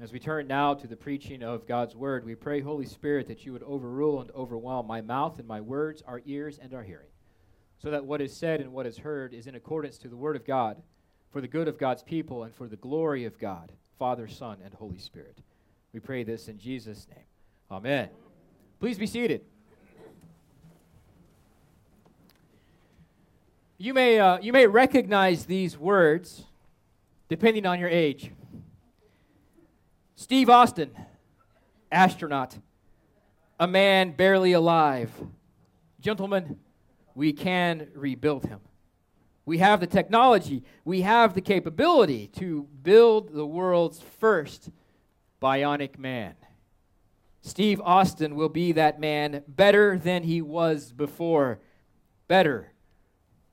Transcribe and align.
As 0.00 0.12
we 0.12 0.18
turn 0.18 0.48
now 0.48 0.74
to 0.74 0.88
the 0.88 0.96
preaching 0.96 1.44
of 1.44 1.68
God's 1.68 1.94
word, 1.94 2.24
we 2.24 2.34
pray, 2.34 2.60
Holy 2.60 2.84
Spirit, 2.84 3.28
that 3.28 3.46
you 3.46 3.52
would 3.52 3.62
overrule 3.62 4.20
and 4.20 4.30
overwhelm 4.32 4.88
my 4.88 5.00
mouth 5.00 5.38
and 5.38 5.46
my 5.46 5.60
words, 5.60 6.02
our 6.04 6.20
ears 6.26 6.58
and 6.60 6.74
our 6.74 6.82
hearing, 6.82 7.06
so 7.78 7.92
that 7.92 8.04
what 8.04 8.20
is 8.20 8.36
said 8.36 8.60
and 8.60 8.72
what 8.72 8.86
is 8.86 8.98
heard 8.98 9.32
is 9.32 9.46
in 9.46 9.54
accordance 9.54 9.96
to 9.98 10.08
the 10.08 10.16
word 10.16 10.34
of 10.34 10.44
God, 10.44 10.82
for 11.30 11.40
the 11.40 11.46
good 11.46 11.68
of 11.68 11.78
God's 11.78 12.02
people 12.02 12.42
and 12.42 12.52
for 12.52 12.66
the 12.66 12.76
glory 12.76 13.24
of 13.24 13.38
God, 13.38 13.70
Father, 13.96 14.26
Son, 14.26 14.58
and 14.64 14.74
Holy 14.74 14.98
Spirit. 14.98 15.38
We 15.92 16.00
pray 16.00 16.24
this 16.24 16.48
in 16.48 16.58
Jesus' 16.58 17.06
name. 17.08 17.24
Amen. 17.70 18.08
Please 18.80 18.98
be 18.98 19.06
seated. 19.06 19.42
You 23.78 23.94
may, 23.94 24.18
uh, 24.18 24.38
you 24.40 24.52
may 24.52 24.66
recognize 24.66 25.46
these 25.46 25.78
words 25.78 26.46
depending 27.28 27.64
on 27.64 27.78
your 27.78 27.88
age. 27.88 28.32
Steve 30.16 30.48
Austin, 30.48 30.90
astronaut, 31.90 32.56
a 33.58 33.66
man 33.66 34.12
barely 34.12 34.52
alive. 34.52 35.10
Gentlemen, 36.00 36.58
we 37.14 37.32
can 37.32 37.88
rebuild 37.94 38.46
him. 38.46 38.60
We 39.44 39.58
have 39.58 39.80
the 39.80 39.86
technology, 39.86 40.62
we 40.84 41.02
have 41.02 41.34
the 41.34 41.40
capability 41.40 42.28
to 42.38 42.68
build 42.82 43.34
the 43.34 43.44
world's 43.44 44.00
first 44.00 44.70
bionic 45.42 45.98
man. 45.98 46.34
Steve 47.42 47.80
Austin 47.84 48.36
will 48.36 48.48
be 48.48 48.72
that 48.72 49.00
man 49.00 49.42
better 49.48 49.98
than 49.98 50.22
he 50.22 50.40
was 50.40 50.92
before. 50.92 51.60
Better, 52.28 52.72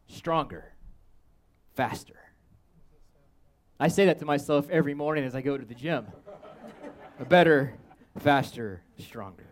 stronger, 0.07 0.73
faster. 1.73 2.15
I 3.79 3.89
say 3.89 4.05
that 4.05 4.19
to 4.19 4.25
myself 4.25 4.69
every 4.69 4.93
morning 4.93 5.25
as 5.25 5.35
I 5.35 5.41
go 5.41 5.57
to 5.57 5.65
the 5.65 5.75
gym 5.75 6.05
better, 7.29 7.73
faster, 8.19 8.81
stronger. 8.97 9.45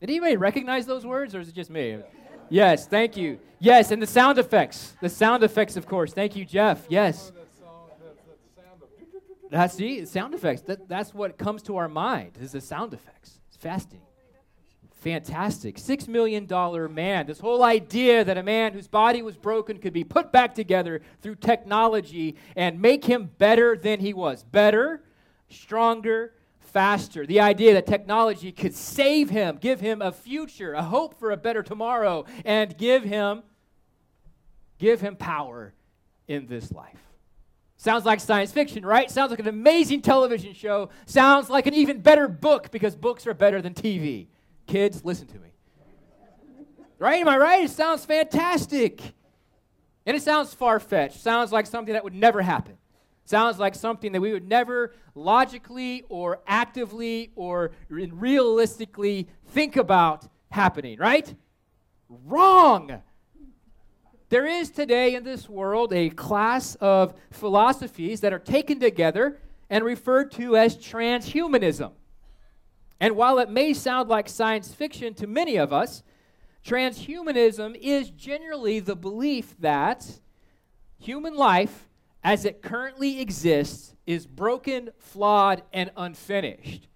Did 0.00 0.10
anybody 0.10 0.36
recognize 0.36 0.86
those 0.86 1.04
words, 1.04 1.34
or 1.34 1.40
is 1.40 1.48
it 1.48 1.54
just 1.54 1.70
me? 1.70 1.98
Yes, 2.48 2.86
thank 2.86 3.16
you. 3.16 3.38
Yes, 3.58 3.90
and 3.90 4.02
the 4.02 4.06
sound 4.06 4.38
effects. 4.38 4.94
The 5.00 5.08
sound 5.08 5.44
effects, 5.44 5.76
of 5.76 5.86
course. 5.86 6.12
Thank 6.12 6.36
you, 6.36 6.44
Jeff. 6.44 6.86
Yes. 6.88 7.32
That's 9.50 9.76
the 9.76 10.04
sound 10.06 10.34
effects. 10.34 10.62
That, 10.62 10.88
that's 10.88 11.12
what 11.12 11.36
comes 11.36 11.62
to 11.64 11.76
our 11.76 11.88
mind 11.88 12.38
is 12.40 12.52
the 12.52 12.60
sound 12.60 12.94
effects. 12.94 13.40
It's 13.48 13.56
fasting. 13.56 14.00
Fantastic. 15.00 15.78
Six 15.78 16.06
million 16.06 16.46
dollar 16.46 16.88
man. 16.88 17.26
This 17.26 17.40
whole 17.40 17.62
idea 17.62 18.22
that 18.22 18.36
a 18.36 18.42
man 18.42 18.72
whose 18.72 18.86
body 18.86 19.22
was 19.22 19.36
broken 19.36 19.78
could 19.78 19.92
be 19.92 20.04
put 20.04 20.30
back 20.30 20.54
together 20.54 21.00
through 21.20 21.36
technology 21.36 22.36
and 22.54 22.80
make 22.80 23.04
him 23.04 23.30
better 23.38 23.76
than 23.76 23.98
he 24.00 24.12
was. 24.12 24.44
Better, 24.44 25.02
stronger, 25.48 26.34
faster. 26.70 27.26
The 27.26 27.40
idea 27.40 27.74
that 27.74 27.86
technology 27.86 28.52
could 28.52 28.74
save 28.74 29.30
him, 29.30 29.58
give 29.60 29.80
him 29.80 30.00
a 30.00 30.12
future, 30.12 30.72
a 30.72 30.82
hope 30.82 31.18
for 31.18 31.30
a 31.30 31.36
better 31.36 31.62
tomorrow, 31.62 32.24
and 32.44 32.76
give 32.76 33.04
him 33.04 33.42
give 34.78 35.00
him 35.00 35.14
power 35.14 35.74
in 36.26 36.46
this 36.46 36.72
life. 36.72 36.98
Sounds 37.76 38.04
like 38.04 38.20
science 38.20 38.52
fiction, 38.52 38.84
right? 38.84 39.10
Sounds 39.10 39.30
like 39.30 39.40
an 39.40 39.48
amazing 39.48 40.02
television 40.02 40.52
show. 40.52 40.90
Sounds 41.06 41.48
like 41.48 41.66
an 41.66 41.74
even 41.74 42.00
better 42.00 42.28
book 42.28 42.70
because 42.70 42.94
books 42.94 43.26
are 43.26 43.34
better 43.34 43.62
than 43.62 43.74
TV. 43.74 44.26
Kids, 44.66 45.04
listen 45.04 45.26
to 45.28 45.38
me. 45.38 45.48
Right? 46.98 47.20
Am 47.22 47.28
I 47.28 47.38
right? 47.38 47.64
It 47.64 47.70
sounds 47.70 48.04
fantastic. 48.04 49.00
And 50.04 50.16
it 50.16 50.22
sounds 50.22 50.52
far 50.52 50.78
fetched. 50.78 51.20
Sounds 51.20 51.52
like 51.52 51.66
something 51.66 51.94
that 51.94 52.04
would 52.04 52.14
never 52.14 52.42
happen. 52.42 52.76
Sounds 53.30 53.60
like 53.60 53.76
something 53.76 54.10
that 54.10 54.20
we 54.20 54.32
would 54.32 54.48
never 54.48 54.92
logically 55.14 56.04
or 56.08 56.40
actively 56.48 57.30
or 57.36 57.70
realistically 57.88 59.28
think 59.50 59.76
about 59.76 60.26
happening, 60.50 60.98
right? 60.98 61.32
Wrong. 62.08 63.00
There 64.30 64.46
is 64.46 64.70
today 64.70 65.14
in 65.14 65.22
this 65.22 65.48
world 65.48 65.92
a 65.92 66.10
class 66.10 66.74
of 66.80 67.14
philosophies 67.30 68.20
that 68.22 68.32
are 68.32 68.40
taken 68.40 68.80
together 68.80 69.38
and 69.70 69.84
referred 69.84 70.32
to 70.32 70.56
as 70.56 70.76
transhumanism. 70.76 71.92
And 72.98 73.14
while 73.14 73.38
it 73.38 73.48
may 73.48 73.74
sound 73.74 74.08
like 74.08 74.28
science 74.28 74.74
fiction 74.74 75.14
to 75.14 75.28
many 75.28 75.54
of 75.54 75.72
us, 75.72 76.02
transhumanism 76.66 77.78
is 77.80 78.10
generally 78.10 78.80
the 78.80 78.96
belief 78.96 79.54
that 79.60 80.18
human 80.98 81.36
life 81.36 81.86
as 82.22 82.44
it 82.44 82.62
currently 82.62 83.20
exists 83.20 83.94
is 84.06 84.26
broken, 84.26 84.90
flawed, 84.98 85.62
and 85.72 85.90
unfinished. 85.96 86.88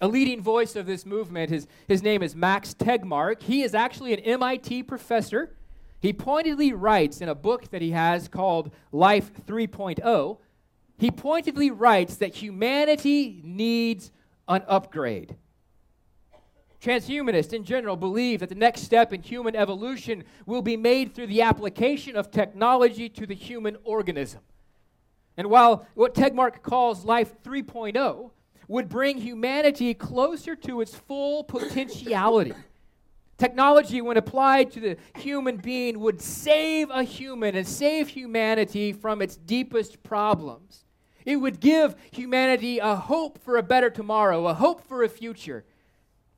A 0.00 0.08
leading 0.08 0.40
voice 0.40 0.76
of 0.76 0.86
this 0.86 1.04
movement, 1.04 1.50
his, 1.50 1.66
his 1.86 2.02
name 2.02 2.22
is 2.22 2.34
Max 2.34 2.74
Tegmark. 2.74 3.42
He 3.42 3.62
is 3.62 3.74
actually 3.74 4.14
an 4.14 4.20
MIT 4.20 4.84
professor. 4.84 5.54
He 6.00 6.12
pointedly 6.12 6.72
writes 6.72 7.20
in 7.20 7.28
a 7.28 7.34
book 7.34 7.70
that 7.70 7.82
he 7.82 7.90
has 7.90 8.28
called 8.28 8.70
Life 8.92 9.30
3.0, 9.46 10.38
he 10.96 11.10
pointedly 11.10 11.70
writes 11.70 12.16
that 12.16 12.34
humanity 12.34 13.40
needs 13.42 14.12
an 14.46 14.62
upgrade. 14.68 15.36
Transhumanists 16.80 17.52
in 17.52 17.64
general 17.64 17.96
believe 17.96 18.40
that 18.40 18.48
the 18.48 18.54
next 18.54 18.82
step 18.82 19.12
in 19.12 19.22
human 19.22 19.54
evolution 19.54 20.24
will 20.46 20.62
be 20.62 20.78
made 20.78 21.14
through 21.14 21.26
the 21.26 21.42
application 21.42 22.16
of 22.16 22.30
technology 22.30 23.08
to 23.10 23.26
the 23.26 23.34
human 23.34 23.76
organism. 23.84 24.40
And 25.36 25.50
while 25.50 25.86
what 25.94 26.14
Tegmark 26.14 26.62
calls 26.62 27.04
Life 27.04 27.42
3.0 27.42 28.30
would 28.66 28.88
bring 28.88 29.18
humanity 29.18 29.92
closer 29.92 30.56
to 30.56 30.80
its 30.80 30.94
full 30.94 31.44
potentiality, 31.44 32.54
technology, 33.36 34.00
when 34.00 34.16
applied 34.16 34.70
to 34.72 34.80
the 34.80 34.96
human 35.16 35.58
being, 35.58 36.00
would 36.00 36.22
save 36.22 36.88
a 36.90 37.02
human 37.02 37.56
and 37.56 37.66
save 37.66 38.08
humanity 38.08 38.94
from 38.94 39.20
its 39.20 39.36
deepest 39.36 40.02
problems. 40.02 40.84
It 41.26 41.36
would 41.36 41.60
give 41.60 41.94
humanity 42.10 42.78
a 42.78 42.94
hope 42.94 43.38
for 43.38 43.58
a 43.58 43.62
better 43.62 43.90
tomorrow, 43.90 44.46
a 44.46 44.54
hope 44.54 44.80
for 44.86 45.02
a 45.02 45.08
future 45.08 45.64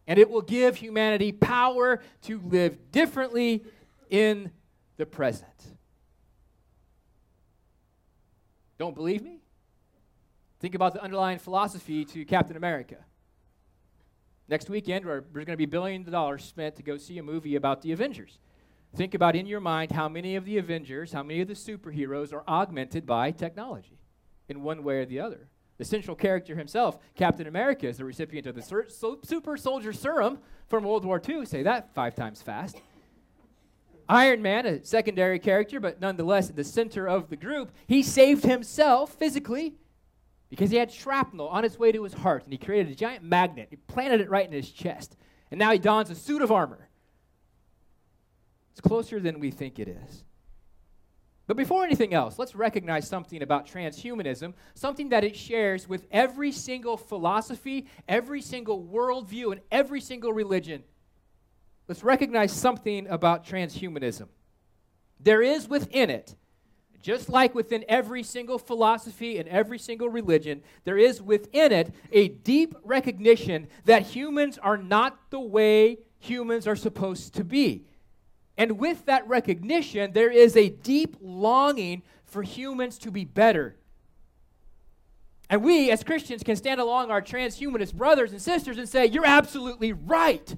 and 0.07 0.19
it 0.19 0.29
will 0.29 0.43
give 0.43 0.77
humanity 0.77 1.33
power 1.33 2.01
to 2.23 2.41
live 2.41 2.91
differently 2.91 3.65
in 4.11 4.51
the 4.97 5.07
present. 5.07 5.49
Don't 8.79 8.95
believe 8.95 9.23
me? 9.23 9.41
Think 10.61 10.75
about 10.75 10.93
the 10.93 11.03
underlying 11.03 11.39
philosophy 11.39 12.05
to 12.07 12.25
Captain 12.25 12.57
America. 12.57 12.97
Next 14.49 14.69
weekend, 14.69 15.05
there's 15.07 15.25
going 15.33 15.47
to 15.47 15.57
be 15.57 15.67
billions 15.67 16.07
of 16.07 16.13
dollars 16.13 16.45
spent 16.45 16.77
to 16.77 16.83
go 16.83 16.97
see 16.97 17.19
a 17.19 17.23
movie 17.23 17.57
about 17.57 17.83
the 17.83 17.93
Avengers. 17.93 18.39
Think 18.95 19.15
about 19.15 19.35
in 19.35 19.47
your 19.47 19.61
mind 19.61 19.93
how 19.93 20.09
many 20.09 20.37
of 20.37 20.45
the 20.45 20.59
Avengers, 20.59 21.13
how 21.13 21.23
many 21.23 21.41
of 21.41 21.49
the 21.49 21.55
superheroes 21.55 22.33
are 22.33 22.45
augmented 22.47 23.07
by 23.07 23.31
technology 23.31 23.99
in 24.49 24.63
one 24.63 24.85
way 24.85 24.99
or 24.99 25.07
the 25.07 25.21
other. 25.21 25.49
The 25.83 25.89
central 25.89 26.15
character 26.15 26.55
himself, 26.55 26.97
Captain 27.17 27.49
America, 27.49 27.89
is 27.89 27.97
the 27.97 28.05
recipient 28.05 28.47
of 28.47 28.55
the 28.55 28.63
sur- 28.63 28.89
so- 28.89 29.19
super 29.25 29.57
soldier 29.57 29.93
serum 29.93 30.39
from 30.69 30.85
World 30.85 31.05
War 31.05 31.21
II. 31.29 31.45
Say 31.45 31.65
that 31.65 31.93
five 31.93 32.15
times 32.15 32.41
fast. 32.41 32.81
Iron 34.09 34.43
Man, 34.43 34.65
a 34.65 34.85
secondary 34.85 35.41
character, 35.41 35.81
but 35.81 36.01
nonetheless 36.01 36.49
at 36.49 36.55
the 36.55 36.63
center 36.63 37.09
of 37.09 37.31
the 37.31 37.37
group, 37.37 37.73
he 37.89 38.01
saved 38.01 38.45
himself 38.45 39.15
physically 39.15 39.75
because 40.51 40.71
he 40.71 40.77
had 40.77 40.93
shrapnel 40.93 41.49
on 41.49 41.65
its 41.65 41.81
way 41.81 41.91
to 41.91 42.05
his 42.05 42.15
heart, 42.15 42.45
and 42.45 42.53
he 42.53 42.59
created 42.59 42.93
a 42.93 42.95
giant 42.95 43.25
magnet. 43.25 43.67
He 43.71 43.77
planted 43.77 44.21
it 44.21 44.31
right 44.31 44.47
in 44.47 44.53
his 44.53 44.71
chest, 44.71 45.17
and 45.51 45.59
now 45.59 45.73
he 45.73 45.81
dons 45.81 46.11
a 46.11 46.15
suit 46.15 46.43
of 46.43 46.53
armor. 46.53 46.91
It's 48.71 48.81
closer 48.81 49.19
than 49.19 49.41
we 49.41 49.51
think 49.51 49.81
it 49.81 49.89
is. 49.89 50.23
But 51.53 51.59
before 51.59 51.85
anything 51.85 52.15
else, 52.15 52.39
let's 52.39 52.55
recognize 52.55 53.07
something 53.07 53.43
about 53.43 53.67
transhumanism, 53.67 54.55
something 54.75 55.11
that 55.11 55.23
it 55.23 55.37
shares 55.37 55.87
with 55.87 56.07
every 56.11 56.51
single 56.51 56.97
philosophy, 56.97 57.89
every 58.09 58.41
single 58.41 58.83
worldview, 58.83 59.53
and 59.53 59.61
every 59.71 60.01
single 60.01 60.33
religion. 60.33 60.83
Let's 61.89 62.03
recognize 62.03 62.53
something 62.53 63.07
about 63.07 63.45
transhumanism. 63.45 64.29
There 65.21 65.43
is 65.43 65.69
within 65.69 66.09
it, 66.09 66.37
just 67.03 67.29
like 67.29 67.55
within 67.55 67.85
every 67.87 68.23
single 68.23 68.59
philosophy 68.59 69.37
and 69.37 69.47
every 69.47 69.79
single 69.79 70.09
religion, 70.09 70.63
there 70.85 70.97
is 70.97 71.21
within 71.21 71.71
it 71.71 71.93
a 72.13 72.29
deep 72.29 72.75
recognition 72.83 73.69
that 73.85 74.05
humans 74.05 74.57
are 74.57 74.79
not 74.79 75.19
the 75.29 75.41
way 75.41 75.99
humans 76.19 76.67
are 76.67 76.77
supposed 76.77 77.35
to 77.35 77.45
be. 77.45 77.85
And 78.63 78.79
with 78.79 79.07
that 79.07 79.27
recognition, 79.27 80.13
there 80.13 80.31
is 80.31 80.57
a 80.57 80.69
deep 80.69 81.17
longing 81.21 82.05
for 82.25 82.45
humans 82.45 82.97
to 82.99 83.11
be 83.11 83.25
better. 83.25 83.75
And 85.51 85.65
we, 85.65 85.91
as 85.91 86.05
Christians, 86.05 86.45
can 86.45 86.55
stand 86.55 86.81
along 86.81 87.11
our 87.11 87.21
transhumanist 87.21 87.93
brothers 87.95 88.31
and 88.31 88.41
sisters 88.41 88.79
and 88.79 88.89
say, 88.89 89.07
You're 89.07 89.27
absolutely 89.27 89.93
right. 89.93 90.55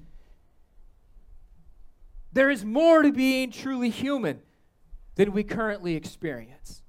There 2.31 2.51
is 2.51 2.63
more 2.63 3.01
to 3.01 3.11
being 3.11 3.49
truly 3.49 3.89
human 3.89 4.39
than 5.15 5.31
we 5.31 5.43
currently 5.43 5.95
experience. 5.95 6.83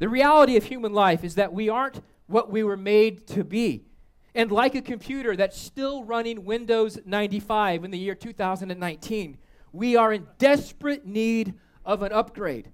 The 0.00 0.10
reality 0.10 0.58
of 0.58 0.64
human 0.64 0.92
life 0.92 1.24
is 1.24 1.36
that 1.36 1.54
we 1.54 1.70
aren't 1.70 2.02
what 2.26 2.50
we 2.50 2.62
were 2.62 2.76
made 2.76 3.26
to 3.28 3.42
be. 3.42 3.86
And 4.34 4.52
like 4.52 4.74
a 4.74 4.82
computer 4.82 5.36
that's 5.36 5.58
still 5.58 6.04
running 6.04 6.44
Windows 6.44 6.98
95 7.04 7.84
in 7.84 7.90
the 7.90 7.98
year 7.98 8.14
2019, 8.14 9.38
we 9.72 9.96
are 9.96 10.12
in 10.12 10.26
desperate 10.38 11.06
need 11.06 11.54
of 11.84 12.02
an 12.02 12.12
upgrade. 12.12 12.70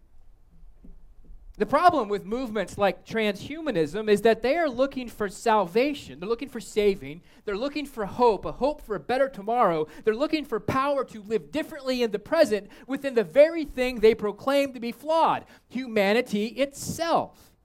The 1.59 1.65
problem 1.65 2.11
with 2.11 2.27
movements 2.27 2.77
like 2.77 3.07
transhumanism 3.07 4.11
is 4.11 4.21
that 4.23 4.43
they 4.43 4.57
are 4.57 4.69
looking 4.69 5.09
for 5.09 5.27
salvation. 5.31 6.21
They're 6.21 6.29
looking 6.29 6.51
for 6.51 6.61
saving. 6.61 7.23
They're 7.47 7.57
looking 7.57 7.87
for 7.87 8.05
hope, 8.05 8.45
a 8.45 8.53
hope 8.53 8.83
for 8.83 8.95
a 8.95 9.01
better 9.01 9.27
tomorrow. 9.27 9.87
They're 10.05 10.15
looking 10.15 10.45
for 10.45 10.61
power 10.61 11.03
to 11.05 11.23
live 11.23 11.51
differently 11.51 12.03
in 12.03 12.11
the 12.11 12.19
present 12.19 12.69
within 12.87 13.15
the 13.15 13.25
very 13.25 13.65
thing 13.65 14.01
they 14.01 14.15
proclaim 14.15 14.75
to 14.75 14.81
be 14.81 14.93
flawed 14.93 15.47
humanity 15.67 16.49
itself. 16.49 17.56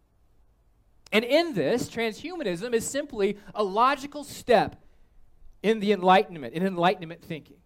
And 1.11 1.25
in 1.25 1.53
this, 1.53 1.89
transhumanism 1.89 2.73
is 2.73 2.87
simply 2.87 3.37
a 3.53 3.63
logical 3.63 4.23
step 4.23 4.81
in 5.61 5.79
the 5.79 5.91
Enlightenment, 5.91 6.53
in 6.53 6.65
Enlightenment 6.65 7.21
thinking 7.21 7.57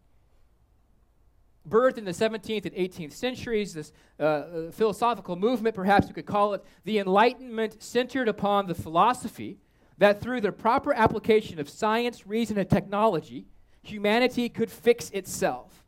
birthed 1.68 1.98
in 1.98 2.06
the 2.06 2.12
17th 2.12 2.66
and 2.66 2.76
18th 2.76 3.14
centuries, 3.14 3.74
this 3.74 3.92
uh, 4.20 4.24
uh, 4.24 4.72
philosophical 4.72 5.36
movement, 5.36 5.76
perhaps 5.76 6.08
we 6.08 6.14
could 6.14 6.26
call 6.26 6.54
it, 6.54 6.64
the 6.84 7.00
Enlightenment 7.00 7.82
centered 7.82 8.28
upon 8.28 8.68
the 8.68 8.76
philosophy 8.76 9.58
that 9.98 10.22
through 10.22 10.42
the 10.42 10.52
proper 10.52 10.94
application 10.94 11.60
of 11.60 11.70
science, 11.70 12.28
reason, 12.28 12.58
and 12.58 12.70
technology, 12.70 13.48
humanity 13.82 14.50
could 14.50 14.70
fix 14.70 15.10
itself. 15.12 15.85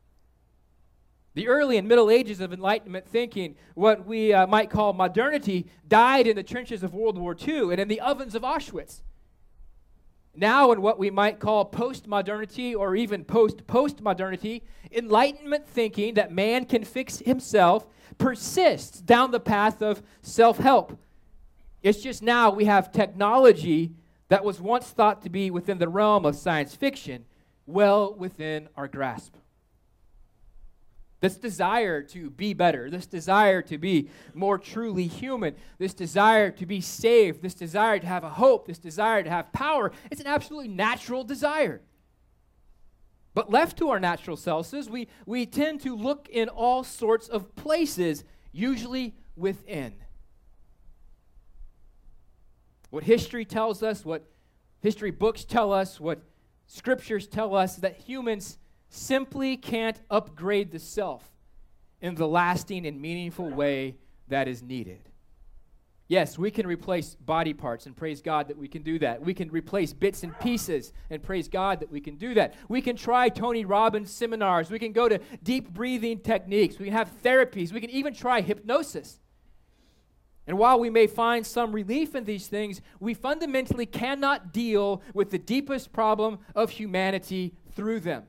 The 1.37 1.49
early 1.49 1.77
and 1.77 1.87
Middle 1.87 2.09
Ages 2.09 2.41
of 2.41 2.51
Enlightenment 2.51 3.07
thinking, 3.07 3.57
what 3.75 4.07
we 4.07 4.33
uh, 4.33 4.47
might 4.47 4.71
call 4.71 4.91
modernity, 4.93 5.67
died 5.87 6.25
in 6.25 6.35
the 6.35 6.41
trenches 6.41 6.81
of 6.81 6.95
World 6.95 7.15
War 7.15 7.37
II 7.39 7.69
and 7.69 7.79
in 7.79 7.87
the 7.87 8.01
ovens 8.01 8.33
of 8.33 8.41
Auschwitz. 8.41 9.03
Now, 10.33 10.71
in 10.71 10.81
what 10.81 10.97
we 10.97 11.11
might 11.11 11.39
call 11.39 11.65
post-modernity 11.65 12.73
or 12.73 12.95
even 12.95 13.23
post-postmodernity, 13.23 14.63
Enlightenment 14.91 15.67
thinking 15.67 16.15
that 16.15 16.31
man 16.31 16.65
can 16.65 16.83
fix 16.83 17.19
himself 17.19 17.85
persists 18.17 18.99
down 18.99 19.29
the 19.29 19.39
path 19.39 19.83
of 19.83 20.01
self-help. 20.23 20.97
It's 21.83 22.01
just 22.01 22.23
now 22.23 22.49
we 22.49 22.65
have 22.65 22.91
technology 22.91 23.91
that 24.29 24.43
was 24.43 24.59
once 24.59 24.87
thought 24.87 25.21
to 25.21 25.29
be 25.29 25.51
within 25.51 25.77
the 25.77 25.87
realm 25.87 26.25
of 26.25 26.35
science 26.35 26.73
fiction, 26.73 27.25
well 27.67 28.11
within 28.15 28.69
our 28.75 28.87
grasp. 28.87 29.35
This 31.19 31.35
desire 31.35 32.03
to 32.03 32.29
be 32.29 32.53
better, 32.53 32.91
this 32.91 33.07
desire 33.07 33.63
to 33.63 33.77
be 33.79 34.09
more 34.35 34.59
truly 34.59 35.07
human, 35.07 35.55
this 35.79 35.95
desire 35.95 36.51
to 36.51 36.65
be 36.65 36.79
saved, 36.79 37.41
this 37.41 37.55
desire 37.55 37.97
to 37.97 38.05
have 38.05 38.23
a 38.23 38.29
hope, 38.29 38.67
this 38.67 38.77
desire 38.77 39.23
to 39.23 39.29
have 39.29 39.51
power, 39.51 39.91
it's 40.11 40.21
an 40.21 40.27
absolutely 40.27 40.67
natural 40.67 41.23
desire. 41.23 41.81
But 43.33 43.51
left 43.51 43.77
to 43.79 43.89
our 43.89 43.99
natural 43.99 44.37
selves, 44.37 44.73
we, 44.89 45.07
we 45.25 45.45
tend 45.45 45.81
to 45.81 45.95
look 45.95 46.29
in 46.29 46.49
all 46.49 46.83
sorts 46.83 47.27
of 47.27 47.55
places, 47.55 48.23
usually 48.51 49.15
within. 49.35 49.95
What 52.89 53.03
history 53.03 53.45
tells 53.45 53.81
us, 53.81 54.05
what 54.05 54.29
history 54.81 55.11
books 55.11 55.45
tell 55.45 55.73
us, 55.73 55.99
what 55.99 56.21
scriptures 56.67 57.27
tell 57.27 57.55
us, 57.55 57.75
that 57.77 57.97
humans 57.97 58.57
simply 58.89 59.57
can't 59.57 60.01
upgrade 60.09 60.71
the 60.71 60.79
self 60.79 61.29
in 62.01 62.15
the 62.15 62.27
lasting 62.27 62.85
and 62.85 63.01
meaningful 63.01 63.49
way 63.49 63.97
that 64.27 64.47
is 64.47 64.61
needed. 64.61 65.09
Yes, 66.09 66.37
we 66.37 66.51
can 66.51 66.65
replace 66.65 67.15
body 67.15 67.53
parts 67.53 67.85
and 67.85 67.95
praise 67.95 68.21
God 68.21 68.47
that 68.47 68.57
we 68.57 68.69
can 68.69 68.81
do 68.81 68.97
that. 68.99 69.21
We 69.21 69.33
can 69.33 69.49
replace 69.49 69.91
bits 69.91 70.23
and 70.23 70.37
pieces 70.39 70.93
and 71.09 71.21
praise 71.21 71.49
God 71.49 71.81
that 71.81 71.91
we 71.91 71.99
can 71.99 72.15
do 72.15 72.33
that. 72.35 72.53
We 72.69 72.81
can 72.81 72.95
try 72.95 73.27
Tony 73.27 73.65
Robbins 73.65 74.09
seminars. 74.09 74.71
We 74.71 74.79
can 74.79 74.93
go 74.93 75.09
to 75.09 75.19
deep 75.43 75.73
breathing 75.73 76.19
techniques. 76.19 76.79
We 76.79 76.85
can 76.85 76.93
have 76.93 77.11
therapies. 77.21 77.73
We 77.73 77.81
can 77.81 77.89
even 77.89 78.13
try 78.13 78.39
hypnosis. 78.39 79.19
And 80.47 80.57
while 80.57 80.79
we 80.79 80.89
may 80.89 81.07
find 81.07 81.45
some 81.45 81.73
relief 81.73 82.15
in 82.15 82.23
these 82.23 82.47
things, 82.47 82.79
we 83.01 83.13
fundamentally 83.13 83.85
cannot 83.85 84.53
deal 84.53 85.01
with 85.13 85.29
the 85.29 85.37
deepest 85.37 85.91
problem 85.91 86.39
of 86.55 86.69
humanity 86.69 87.53
through 87.75 87.99
them. 87.99 88.23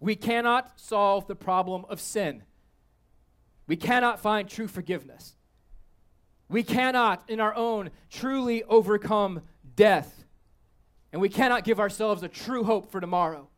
We 0.00 0.16
cannot 0.16 0.80
solve 0.80 1.26
the 1.26 1.36
problem 1.36 1.84
of 1.88 2.00
sin. 2.00 2.42
We 3.66 3.76
cannot 3.76 4.18
find 4.18 4.48
true 4.48 4.66
forgiveness. 4.66 5.36
We 6.48 6.64
cannot, 6.64 7.22
in 7.28 7.38
our 7.38 7.54
own, 7.54 7.90
truly 8.10 8.64
overcome 8.64 9.42
death. 9.76 10.24
And 11.12 11.20
we 11.20 11.28
cannot 11.28 11.64
give 11.64 11.78
ourselves 11.78 12.22
a 12.22 12.28
true 12.28 12.64
hope 12.64 12.90
for 12.90 13.00
tomorrow. 13.00 13.48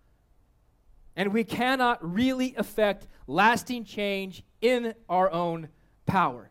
And 1.17 1.33
we 1.33 1.45
cannot 1.45 1.99
really 2.03 2.55
affect 2.57 3.07
lasting 3.27 3.85
change 3.85 4.43
in 4.61 4.95
our 5.09 5.31
own 5.31 5.69
power. 6.07 6.51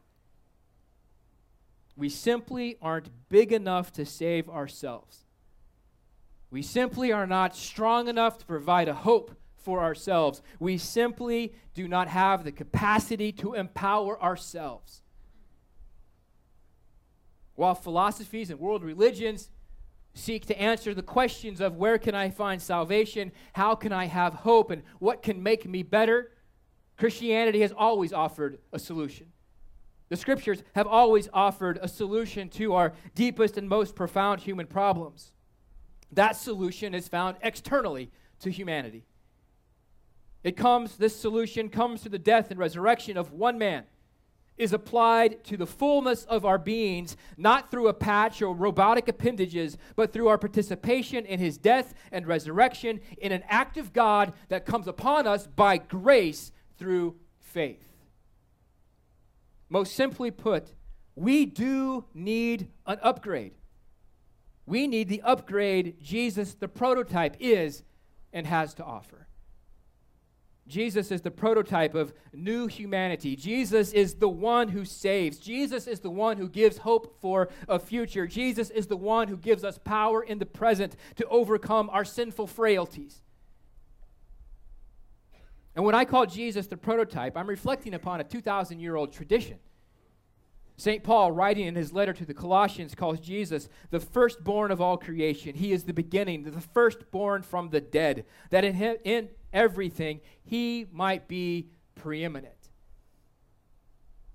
We 1.95 2.09
simply 2.09 2.77
aren't 2.81 3.09
big 3.29 3.51
enough 3.51 3.91
to 3.93 4.05
save 4.05 4.49
ourselves. 4.49 5.25
We 6.49 6.61
simply 6.61 7.11
are 7.11 7.27
not 7.27 7.55
strong 7.55 8.07
enough 8.07 8.37
to 8.39 8.45
provide 8.45 8.87
a 8.87 8.93
hope 8.93 9.35
for 9.63 9.81
ourselves. 9.81 10.41
We 10.59 10.77
simply 10.77 11.53
do 11.73 11.87
not 11.87 12.07
have 12.07 12.43
the 12.43 12.51
capacity 12.51 13.31
to 13.33 13.53
empower 13.53 14.21
ourselves. 14.21 15.01
While 17.55 17.75
philosophies 17.75 18.49
and 18.49 18.59
world 18.59 18.83
religions 18.83 19.49
seek 20.13 20.45
to 20.47 20.59
answer 20.59 20.93
the 20.93 21.03
questions 21.03 21.61
of 21.61 21.77
where 21.77 21.97
can 21.97 22.15
I 22.15 22.29
find 22.29 22.61
salvation, 22.61 23.31
how 23.53 23.75
can 23.75 23.93
I 23.93 24.05
have 24.05 24.33
hope, 24.33 24.71
and 24.71 24.83
what 24.99 25.23
can 25.23 25.41
make 25.41 25.67
me 25.67 25.83
better, 25.83 26.31
Christianity 26.97 27.61
has 27.61 27.71
always 27.71 28.13
offered 28.13 28.59
a 28.71 28.79
solution. 28.79 29.27
The 30.09 30.17
scriptures 30.17 30.61
have 30.75 30.87
always 30.87 31.29
offered 31.33 31.79
a 31.81 31.87
solution 31.87 32.49
to 32.49 32.73
our 32.73 32.93
deepest 33.15 33.57
and 33.57 33.69
most 33.69 33.95
profound 33.95 34.41
human 34.41 34.67
problems. 34.67 35.31
That 36.11 36.35
solution 36.35 36.93
is 36.93 37.07
found 37.07 37.37
externally 37.41 38.11
to 38.41 38.51
humanity. 38.51 39.05
It 40.43 40.57
comes, 40.57 40.97
this 40.97 41.15
solution 41.15 41.69
comes 41.69 42.01
through 42.01 42.11
the 42.11 42.19
death 42.19 42.49
and 42.49 42.59
resurrection 42.59 43.17
of 43.17 43.31
one 43.31 43.57
man, 43.57 43.83
is 44.57 44.73
applied 44.73 45.43
to 45.45 45.57
the 45.57 45.65
fullness 45.65 46.23
of 46.25 46.45
our 46.45 46.57
beings, 46.57 47.15
not 47.37 47.71
through 47.71 47.87
a 47.87 47.93
patch 47.93 48.41
or 48.41 48.53
robotic 48.55 49.07
appendages, 49.07 49.77
but 49.95 50.11
through 50.11 50.27
our 50.27 50.37
participation 50.37 51.25
in 51.25 51.39
his 51.39 51.57
death 51.57 51.93
and 52.11 52.27
resurrection 52.27 52.99
in 53.17 53.31
an 53.31 53.43
act 53.47 53.77
of 53.77 53.93
God 53.93 54.33
that 54.49 54.65
comes 54.65 54.87
upon 54.87 55.25
us 55.25 55.47
by 55.47 55.77
grace 55.77 56.51
through 56.77 57.15
faith. 57.39 57.87
Most 59.69 59.95
simply 59.95 60.31
put, 60.31 60.73
we 61.15 61.45
do 61.45 62.05
need 62.13 62.67
an 62.85 62.99
upgrade. 63.01 63.53
We 64.65 64.87
need 64.87 65.07
the 65.09 65.21
upgrade 65.21 65.95
Jesus, 66.01 66.53
the 66.53 66.67
prototype, 66.67 67.35
is 67.39 67.83
and 68.33 68.45
has 68.47 68.73
to 68.75 68.83
offer. 68.83 69.27
Jesus 70.71 71.11
is 71.11 71.21
the 71.21 71.29
prototype 71.29 71.93
of 71.93 72.13
new 72.33 72.65
humanity. 72.67 73.35
Jesus 73.35 73.91
is 73.91 74.15
the 74.15 74.29
one 74.29 74.69
who 74.69 74.85
saves. 74.85 75.37
Jesus 75.37 75.85
is 75.85 75.99
the 75.99 76.09
one 76.09 76.37
who 76.37 76.47
gives 76.47 76.79
hope 76.79 77.19
for 77.19 77.49
a 77.67 77.77
future. 77.77 78.25
Jesus 78.25 78.69
is 78.69 78.87
the 78.87 78.95
one 78.95 79.27
who 79.27 79.35
gives 79.35 79.65
us 79.65 79.77
power 79.77 80.23
in 80.23 80.39
the 80.39 80.45
present 80.45 80.95
to 81.17 81.27
overcome 81.27 81.89
our 81.89 82.05
sinful 82.05 82.47
frailties. 82.47 83.21
And 85.75 85.83
when 85.83 85.93
I 85.95 86.05
call 86.05 86.25
Jesus 86.25 86.67
the 86.67 86.77
prototype, 86.77 87.35
I'm 87.35 87.47
reflecting 87.47 87.93
upon 87.93 88.21
a 88.21 88.23
2,000 88.23 88.79
year 88.79 88.95
old 88.95 89.11
tradition. 89.11 89.59
St. 90.77 91.03
Paul, 91.03 91.31
writing 91.31 91.67
in 91.67 91.75
his 91.75 91.93
letter 91.93 92.13
to 92.13 92.25
the 92.25 92.33
Colossians, 92.33 92.95
calls 92.95 93.19
Jesus 93.19 93.69
the 93.91 93.99
firstborn 93.99 94.71
of 94.71 94.81
all 94.81 94.97
creation. 94.97 95.53
He 95.53 95.73
is 95.73 95.83
the 95.83 95.93
beginning, 95.93 96.43
the 96.43 96.59
firstborn 96.59 97.43
from 97.43 97.69
the 97.69 97.81
dead, 97.81 98.25
that 98.49 98.63
in, 98.63 98.73
him, 98.73 98.95
in 99.03 99.29
everything 99.53 100.21
he 100.43 100.85
might 100.91 101.27
be 101.27 101.67
preeminent. 101.95 102.69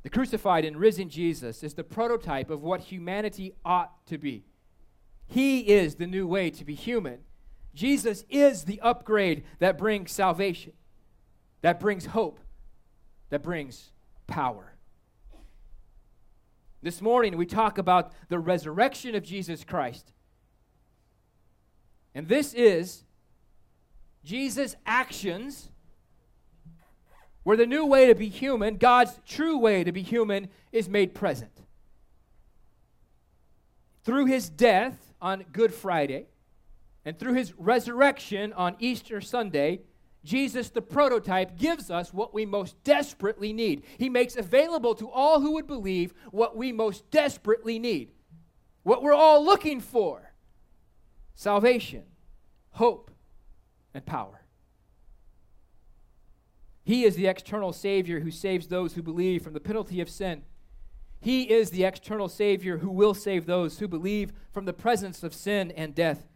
The 0.03 0.11
crucified 0.11 0.65
and 0.65 0.77
risen 0.77 1.09
Jesus 1.09 1.63
is 1.63 1.75
the 1.75 1.83
prototype 1.83 2.51
of 2.51 2.63
what 2.63 2.81
humanity 2.81 3.53
ought 3.65 4.07
to 4.07 4.19
be. 4.19 4.45
He 5.27 5.61
is 5.61 5.97
the 5.97 6.07
new 6.07 6.27
way 6.27 6.51
to 6.51 6.65
be 6.65 6.75
human. 6.75 7.21
Jesus 7.75 8.25
is 8.31 8.65
the 8.65 8.81
upgrade 8.81 9.45
that 9.59 9.77
brings 9.77 10.13
salvation, 10.13 10.73
that 11.61 11.81
brings 11.81 12.07
hope, 12.07 12.41
that 13.31 13.43
brings 13.43 13.91
power. 14.27 14.77
This 16.83 17.03
morning, 17.03 17.37
we 17.37 17.47
talk 17.47 17.77
about 17.79 18.13
the 18.29 18.39
resurrection 18.39 19.17
of 19.17 19.25
Jesus 19.25 19.65
Christ. 19.65 20.13
And 22.15 22.29
this 22.29 22.55
is 22.55 23.03
Jesus' 24.27 24.75
actions, 24.85 25.71
where 27.45 27.57
the 27.57 27.65
new 27.65 27.87
way 27.87 28.07
to 28.09 28.15
be 28.15 28.29
human, 28.29 28.77
God's 28.77 29.21
true 29.25 29.57
way 29.57 29.85
to 29.85 29.93
be 29.93 30.03
human, 30.03 30.49
is 30.73 30.89
made 30.89 31.15
present. 31.15 31.53
through 34.07 34.27
his 34.27 34.49
death 34.49 35.13
on 35.21 35.45
Good 35.53 35.75
Friday 35.75 36.29
and 37.05 37.19
through 37.19 37.35
his 37.35 37.53
resurrection 37.59 38.53
on 38.53 38.77
Easter 38.79 39.21
Sunday, 39.21 39.81
Jesus, 40.23 40.71
the 40.71 40.81
prototype, 40.81 41.59
gives 41.59 41.91
us 41.91 42.15
what 42.15 42.33
we 42.33 42.47
most 42.47 42.83
desperately 42.85 43.53
need. 43.53 43.83
He 43.99 44.09
makes 44.09 44.37
available 44.37 44.95
to 44.95 45.11
all 45.11 45.41
who 45.41 45.55
would 45.55 45.67
believe 45.67 46.15
what 46.31 46.57
we 46.57 46.71
most 46.71 47.11
desperately 47.11 47.81
need, 47.81 48.13
what 48.85 49.03
we're 49.03 49.13
all 49.13 49.45
looking 49.45 49.81
for. 49.81 50.33
Salvation, 51.35 52.05
hope, 52.71 53.11
and 53.97 54.07
power. 54.07 54.43
He 56.85 57.05
is 57.05 57.17
the 57.17 57.27
external 57.27 57.73
Savior 57.73 58.21
who 58.21 58.31
saves 58.31 58.69
those 58.69 58.95
who 58.95 59.03
believe 59.03 59.43
from 59.43 59.55
the 59.55 59.61
penalty 59.61 60.01
of 60.01 60.09
sin. 60.09 60.43
He 61.21 61.51
is 61.51 61.71
the 61.71 61.83
external 61.83 62.29
Savior 62.29 62.79
who 62.79 62.91
will 62.91 63.15
save 63.15 63.47
those 63.47 63.79
who 63.79 63.89
believe 63.89 64.33
from 64.53 64.67
the 64.67 64.73
presence 64.73 65.25
of 65.25 65.35
sin 65.35 65.73
and 65.73 65.95
death. 65.95 66.29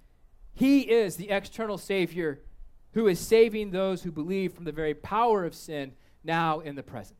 He 0.52 0.90
is 0.90 1.16
the 1.16 1.30
external 1.30 1.78
Savior 1.78 2.40
who 2.94 3.06
is 3.06 3.20
saving 3.20 3.70
those 3.70 4.02
who 4.02 4.10
believe 4.10 4.52
from 4.52 4.64
the 4.64 4.72
very 4.72 4.94
power 4.94 5.44
of 5.44 5.54
sin 5.54 5.92
now 6.24 6.58
in 6.58 6.74
the 6.74 6.82
present. 6.82 7.18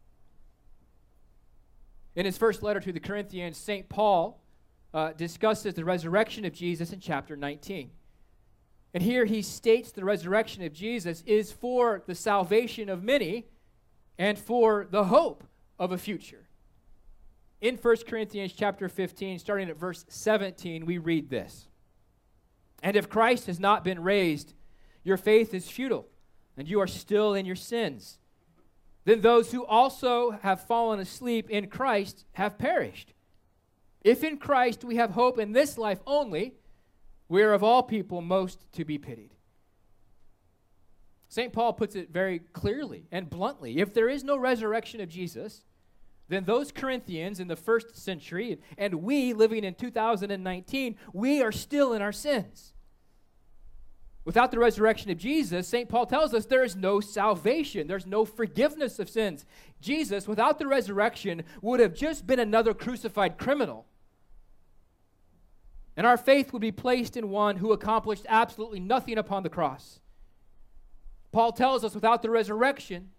In 2.16 2.26
his 2.26 2.36
first 2.36 2.62
letter 2.62 2.80
to 2.80 2.92
the 2.92 2.98
Corinthians, 2.98 3.56
St. 3.56 3.88
Paul 3.88 4.42
uh, 4.92 5.12
discusses 5.12 5.74
the 5.74 5.84
resurrection 5.84 6.44
of 6.44 6.52
Jesus 6.52 6.92
in 6.92 6.98
chapter 6.98 7.36
19. 7.36 7.90
And 8.92 9.02
here 9.02 9.24
he 9.24 9.42
states 9.42 9.92
the 9.92 10.04
resurrection 10.04 10.62
of 10.64 10.72
Jesus 10.72 11.22
is 11.26 11.52
for 11.52 12.02
the 12.06 12.14
salvation 12.14 12.88
of 12.88 13.04
many 13.04 13.46
and 14.18 14.38
for 14.38 14.86
the 14.90 15.04
hope 15.04 15.44
of 15.78 15.92
a 15.92 15.98
future. 15.98 16.48
In 17.60 17.76
1 17.76 17.96
Corinthians 18.08 18.52
chapter 18.52 18.88
15, 18.88 19.38
starting 19.38 19.68
at 19.68 19.76
verse 19.76 20.04
17, 20.08 20.86
we 20.86 20.98
read 20.98 21.30
this. 21.30 21.68
And 22.82 22.96
if 22.96 23.08
Christ 23.08 23.46
has 23.46 23.60
not 23.60 23.84
been 23.84 24.02
raised, 24.02 24.54
your 25.04 25.16
faith 25.16 25.54
is 25.54 25.68
futile, 25.68 26.08
and 26.56 26.66
you 26.66 26.80
are 26.80 26.86
still 26.86 27.34
in 27.34 27.46
your 27.46 27.56
sins. 27.56 28.18
Then 29.04 29.20
those 29.20 29.52
who 29.52 29.64
also 29.64 30.32
have 30.42 30.66
fallen 30.66 31.00
asleep 31.00 31.50
in 31.50 31.68
Christ 31.68 32.24
have 32.32 32.58
perished. 32.58 33.12
If 34.02 34.24
in 34.24 34.38
Christ 34.38 34.84
we 34.84 34.96
have 34.96 35.10
hope 35.10 35.38
in 35.38 35.52
this 35.52 35.76
life 35.76 36.00
only, 36.06 36.54
we 37.30 37.42
are 37.42 37.52
of 37.52 37.62
all 37.62 37.84
people 37.84 38.20
most 38.20 38.70
to 38.72 38.84
be 38.84 38.98
pitied. 38.98 39.32
St. 41.28 41.52
Paul 41.52 41.72
puts 41.72 41.94
it 41.94 42.10
very 42.10 42.40
clearly 42.40 43.06
and 43.12 43.30
bluntly. 43.30 43.78
If 43.78 43.94
there 43.94 44.08
is 44.08 44.24
no 44.24 44.36
resurrection 44.36 45.00
of 45.00 45.08
Jesus, 45.08 45.62
then 46.28 46.42
those 46.44 46.72
Corinthians 46.72 47.38
in 47.38 47.46
the 47.46 47.54
first 47.54 47.96
century 47.96 48.58
and 48.76 48.94
we 48.94 49.32
living 49.32 49.62
in 49.62 49.74
2019, 49.74 50.96
we 51.12 51.40
are 51.40 51.52
still 51.52 51.92
in 51.92 52.02
our 52.02 52.10
sins. 52.10 52.74
Without 54.24 54.50
the 54.50 54.58
resurrection 54.58 55.12
of 55.12 55.16
Jesus, 55.16 55.68
St. 55.68 55.88
Paul 55.88 56.06
tells 56.06 56.34
us 56.34 56.46
there 56.46 56.64
is 56.64 56.74
no 56.74 56.98
salvation, 56.98 57.86
there's 57.86 58.06
no 58.06 58.24
forgiveness 58.24 58.98
of 58.98 59.08
sins. 59.08 59.46
Jesus, 59.80 60.26
without 60.26 60.58
the 60.58 60.66
resurrection, 60.66 61.44
would 61.62 61.78
have 61.78 61.94
just 61.94 62.26
been 62.26 62.40
another 62.40 62.74
crucified 62.74 63.38
criminal. 63.38 63.86
And 65.96 66.06
our 66.06 66.16
faith 66.16 66.52
would 66.52 66.62
be 66.62 66.72
placed 66.72 67.16
in 67.16 67.30
one 67.30 67.56
who 67.56 67.72
accomplished 67.72 68.26
absolutely 68.28 68.80
nothing 68.80 69.18
upon 69.18 69.42
the 69.42 69.48
cross. 69.48 70.00
Paul 71.32 71.52
tells 71.52 71.84
us 71.84 71.94
without 71.94 72.22
the 72.22 72.30
resurrection, 72.30 73.10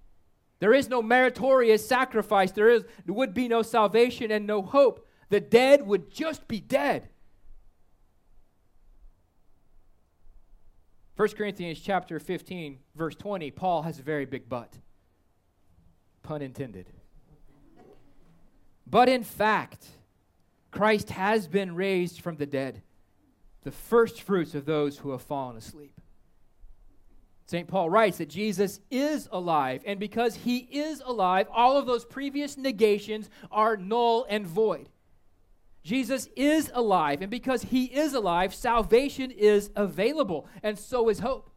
there 0.60 0.74
is 0.74 0.90
no 0.90 1.02
meritorious 1.02 1.88
sacrifice, 1.88 2.52
there, 2.52 2.70
is, 2.70 2.84
there 3.06 3.16
would 3.16 3.34
be 3.34 3.48
no 3.48 3.62
salvation 3.62 4.32
and 4.32 4.46
no 4.46 4.62
hope. 4.62 5.08
The 5.30 5.40
dead 5.40 5.86
would 5.88 6.12
just 6.12 6.48
be 6.48 6.60
dead. 6.60 7.10
1 11.16 11.30
Corinthians 11.30 11.80
chapter 11.80 12.20
15, 12.20 12.80
verse 12.96 13.16
20, 13.16 13.52
Paul 13.52 13.84
has 13.84 14.00
a 14.00 14.04
very 14.04 14.26
big 14.26 14.50
butt 14.50 14.74
Pun 16.24 16.42
intended. 16.42 16.88
But 18.86 19.10
in 19.10 19.24
fact, 19.24 19.86
Christ 20.72 21.10
has 21.12 21.48
been 21.48 21.76
raised 21.76 22.22
from 22.22 22.38
the 22.38 22.46
dead, 22.46 22.82
the 23.64 23.72
first 23.72 24.22
fruits 24.22 24.56
of 24.56 24.66
those 24.66 24.98
who 24.98 25.12
have 25.12 25.22
fallen 25.22 25.58
asleep. 25.58 25.94
St. 27.46 27.68
Paul 27.68 27.90
writes 27.90 28.20
that 28.20 28.30
Jesus 28.30 28.80
is 28.90 29.28
alive, 29.30 29.84
and 29.86 30.00
because 30.00 30.36
he 30.36 30.60
is 30.60 31.02
alive, 31.06 31.48
all 31.52 31.78
of 31.78 31.86
those 31.86 32.06
previous 32.06 32.58
negations 32.58 33.30
are 33.52 33.76
null 33.76 34.26
and 34.30 34.48
void. 34.48 34.88
Jesus 35.84 36.30
is 36.38 36.72
alive, 36.74 37.22
and 37.22 37.30
because 37.30 37.64
he 37.64 37.86
is 37.86 38.14
alive, 38.14 38.56
salvation 38.56 39.32
is 39.32 39.70
available, 39.76 40.48
and 40.64 40.80
so 40.80 41.10
is 41.10 41.20
hope. 41.20 41.51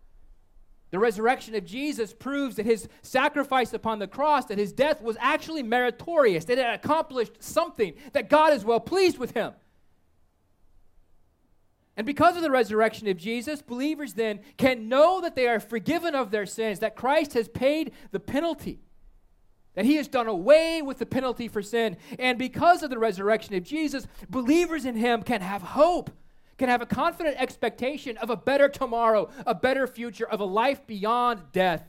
The 0.94 1.00
resurrection 1.00 1.56
of 1.56 1.64
Jesus 1.64 2.12
proves 2.12 2.54
that 2.54 2.66
his 2.66 2.86
sacrifice 3.02 3.72
upon 3.72 3.98
the 3.98 4.06
cross, 4.06 4.44
that 4.44 4.58
his 4.58 4.72
death 4.72 5.02
was 5.02 5.16
actually 5.18 5.64
meritorious, 5.64 6.44
that 6.44 6.56
it 6.56 6.72
accomplished 6.72 7.42
something, 7.42 7.94
that 8.12 8.30
God 8.30 8.52
is 8.52 8.64
well 8.64 8.78
pleased 8.78 9.18
with 9.18 9.32
him. 9.32 9.54
And 11.96 12.06
because 12.06 12.36
of 12.36 12.42
the 12.42 12.50
resurrection 12.52 13.08
of 13.08 13.16
Jesus, 13.16 13.60
believers 13.60 14.12
then 14.12 14.38
can 14.56 14.88
know 14.88 15.20
that 15.20 15.34
they 15.34 15.48
are 15.48 15.58
forgiven 15.58 16.14
of 16.14 16.30
their 16.30 16.46
sins, 16.46 16.78
that 16.78 16.94
Christ 16.94 17.32
has 17.32 17.48
paid 17.48 17.90
the 18.12 18.20
penalty 18.20 18.78
that 19.74 19.84
he 19.84 19.96
has 19.96 20.06
done 20.06 20.28
away 20.28 20.80
with 20.80 20.98
the 20.98 21.06
penalty 21.06 21.48
for 21.48 21.60
sin. 21.60 21.96
And 22.20 22.38
because 22.38 22.84
of 22.84 22.90
the 22.90 22.98
resurrection 23.00 23.56
of 23.56 23.64
Jesus, 23.64 24.06
believers 24.30 24.84
in 24.84 24.94
him 24.94 25.24
can 25.24 25.40
have 25.40 25.62
hope, 25.62 26.12
can 26.58 26.68
have 26.68 26.82
a 26.82 26.86
confident 26.86 27.36
expectation 27.38 28.16
of 28.18 28.30
a 28.30 28.36
better 28.36 28.68
tomorrow, 28.68 29.28
a 29.46 29.54
better 29.54 29.86
future, 29.86 30.26
of 30.26 30.40
a 30.40 30.44
life 30.44 30.86
beyond 30.86 31.40
death. 31.52 31.84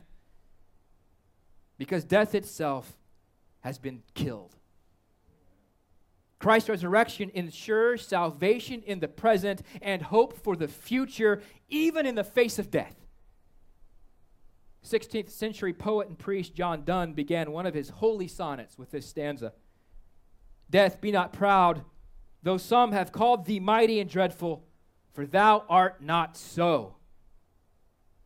Because 1.77 2.03
death 2.03 2.33
itself 2.33 2.97
has 3.61 3.77
been 3.77 4.01
killed. 4.13 4.55
Christ's 6.39 6.69
resurrection 6.69 7.31
ensures 7.33 8.05
salvation 8.05 8.81
in 8.83 8.99
the 8.99 9.07
present 9.07 9.61
and 9.81 10.01
hope 10.01 10.33
for 10.43 10.55
the 10.55 10.67
future, 10.67 11.41
even 11.69 12.05
in 12.05 12.15
the 12.15 12.23
face 12.23 12.59
of 12.59 12.69
death. 12.69 12.95
16th 14.85 15.31
century 15.31 15.73
poet 15.73 16.07
and 16.07 16.17
priest 16.17 16.53
John 16.53 16.83
Donne 16.83 17.13
began 17.13 17.51
one 17.51 17.65
of 17.65 17.73
his 17.73 17.89
holy 17.89 18.27
sonnets 18.27 18.77
with 18.77 18.91
this 18.91 19.07
stanza 19.07 19.53
Death, 20.69 20.99
be 20.99 21.11
not 21.11 21.31
proud, 21.31 21.83
though 22.45 22.57
some 22.57 22.91
have 22.91 23.11
called 23.11 23.45
thee 23.45 23.59
mighty 23.59 23.99
and 23.99 24.07
dreadful, 24.07 24.63
for 25.11 25.25
thou 25.25 25.63
art 25.67 25.99
not 25.99 26.37
so. 26.37 26.95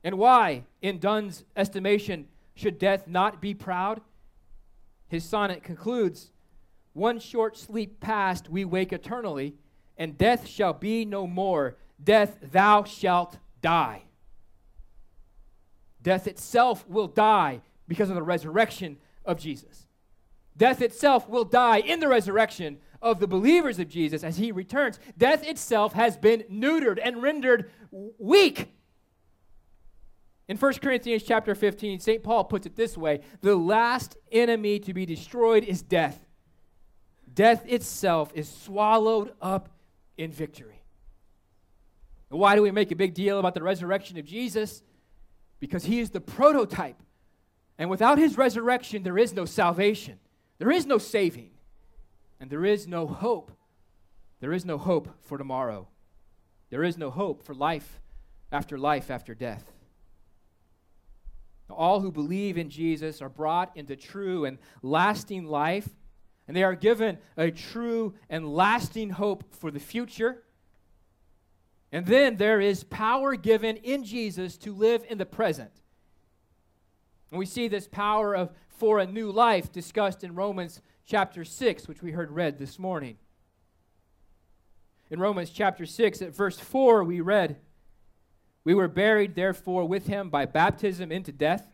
And 0.04 0.18
why, 0.18 0.66
in 0.82 1.00
Donne's 1.00 1.46
estimation, 1.56 2.28
should 2.54 2.78
death 2.78 3.08
not 3.08 3.42
be 3.42 3.54
proud? 3.54 4.02
His 5.08 5.24
sonnet 5.24 5.64
concludes 5.64 6.32
One 6.92 7.18
short 7.20 7.58
sleep 7.58 8.02
past, 8.02 8.50
we 8.50 8.66
wake 8.66 8.92
eternally, 8.92 9.56
and 9.98 10.18
death 10.18 10.46
shall 10.46 10.74
be 10.74 11.06
no 11.06 11.26
more. 11.26 11.78
Death, 12.04 12.40
thou 12.42 12.84
shalt 12.84 13.38
die. 13.62 14.04
Death 16.02 16.28
itself 16.28 16.86
will 16.90 17.08
die 17.08 17.62
because 17.88 18.10
of 18.10 18.16
the 18.16 18.24
resurrection 18.24 18.98
of 19.24 19.40
Jesus. 19.40 19.88
Death 20.58 20.82
itself 20.82 21.30
will 21.30 21.46
die 21.46 21.78
in 21.78 22.02
the 22.02 22.10
resurrection 22.10 22.80
of 23.02 23.20
the 23.20 23.28
believers 23.28 23.80
of 23.80 23.88
Jesus 23.88 24.24
as 24.24 24.38
he 24.38 24.52
returns. 24.52 25.00
Death 25.18 25.44
itself 25.46 25.94
has 25.94 26.18
been 26.18 26.44
neutered 26.52 27.00
and 27.04 27.22
rendered 27.22 27.72
weak. 28.18 28.74
In 30.48 30.58
1 30.58 30.74
Corinthians 30.76 31.24
chapter 31.24 31.54
15, 31.54 32.00
St. 32.00 32.24
Paul 32.24 32.44
puts 32.44 32.66
it 32.66 32.76
this 32.76 32.98
way 32.98 33.22
The 33.42 33.56
last 33.56 34.18
enemy 34.32 34.80
to 34.80 34.94
be 34.94 35.06
destroyed 35.06 35.64
is 35.64 35.82
death. 35.82 36.26
Death 37.32 37.64
itself 37.68 38.32
is 38.34 38.50
swallowed 38.50 39.34
up 39.42 39.70
in 40.18 40.32
victory. 40.32 40.82
Why 42.30 42.56
do 42.56 42.62
we 42.62 42.72
make 42.72 42.92
a 42.92 42.96
big 42.96 43.14
deal 43.14 43.40
about 43.40 43.54
the 43.54 43.64
resurrection 43.64 44.18
of 44.18 44.26
Jesus? 44.26 44.84
because 45.60 45.86
he 45.86 46.00
is 46.00 46.10
the 46.10 46.22
prototype. 46.22 47.02
And 47.78 47.90
without 47.90 48.18
his 48.18 48.38
resurrection, 48.38 49.04
there 49.04 49.18
is 49.18 49.34
no 49.34 49.46
salvation, 49.46 50.20
there 50.58 50.72
is 50.72 50.86
no 50.86 50.98
saving, 50.98 51.52
and 52.40 52.50
there 52.50 52.66
is 52.66 52.88
no 52.88 53.08
hope. 53.08 53.52
There 54.40 54.54
is 54.54 54.66
no 54.66 54.78
hope 54.78 55.10
for 55.22 55.38
tomorrow. 55.38 55.88
There 56.70 56.84
is 56.84 56.98
no 56.98 57.10
hope 57.10 57.44
for 57.44 57.54
life 57.54 58.00
after 58.52 58.78
life 58.78 59.12
after 59.12 59.34
death. 59.36 59.72
All 61.70 62.02
who 62.02 62.12
believe 62.12 62.58
in 62.58 62.70
Jesus 62.70 63.22
are 63.22 63.30
brought 63.30 63.76
into 63.76 63.96
true 63.96 64.46
and 64.46 64.58
lasting 64.82 65.46
life, 65.46 65.88
and 66.48 66.58
they 66.58 66.64
are 66.64 66.76
given 66.76 67.20
a 67.38 67.52
true 67.52 68.16
and 68.30 68.48
lasting 68.48 69.12
hope 69.12 69.54
for 69.54 69.70
the 69.70 69.80
future 69.80 70.44
and 71.92 72.06
then 72.06 72.38
there 72.38 72.62
is 72.62 72.84
power 72.84 73.36
given 73.36 73.78
in 73.78 74.04
Jesus 74.04 74.58
to 74.58 74.74
live 74.74 75.04
in 75.10 75.18
the 75.18 75.26
present. 75.26 75.72
And 77.32 77.40
we 77.40 77.46
see 77.46 77.68
this 77.68 77.88
power 77.88 78.36
of 78.36 78.52
for 78.68 79.00
a 79.00 79.08
new 79.08 79.32
life 79.32 79.72
discussed 79.72 80.24
in 80.24 80.36
Romans 80.36 80.82
chapter 81.10 81.44
6, 81.44 81.88
which 81.88 82.04
we 82.04 82.12
heard 82.12 82.30
read 82.30 82.60
this 82.60 82.78
morning. 82.78 83.18
In 85.10 85.20
Romans 85.20 85.50
chapter 85.50 85.88
6, 85.88 86.22
at 86.22 86.36
verse 86.36 86.60
4, 86.60 87.04
we 87.04 87.20
read, 87.20 87.58
We 88.64 88.76
were 88.76 88.88
buried, 88.88 89.34
therefore, 89.34 89.88
with 89.88 90.06
him 90.06 90.30
by 90.30 90.46
baptism 90.46 91.12
into 91.12 91.32
death, 91.32 91.72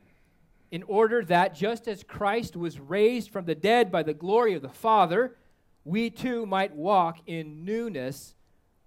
in 0.71 0.83
order 0.83 1.21
that 1.25 1.53
just 1.53 1.85
as 1.89 2.01
Christ 2.01 2.55
was 2.55 2.79
raised 2.79 3.29
from 3.29 3.43
the 3.43 3.55
dead 3.55 3.91
by 3.91 4.03
the 4.03 4.13
glory 4.13 4.53
of 4.53 4.61
the 4.61 4.69
Father, 4.69 5.35
we 5.83 6.09
too 6.09 6.45
might 6.45 6.73
walk 6.73 7.19
in 7.27 7.65
newness 7.65 8.35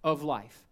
of 0.03 0.23
life. 0.23 0.68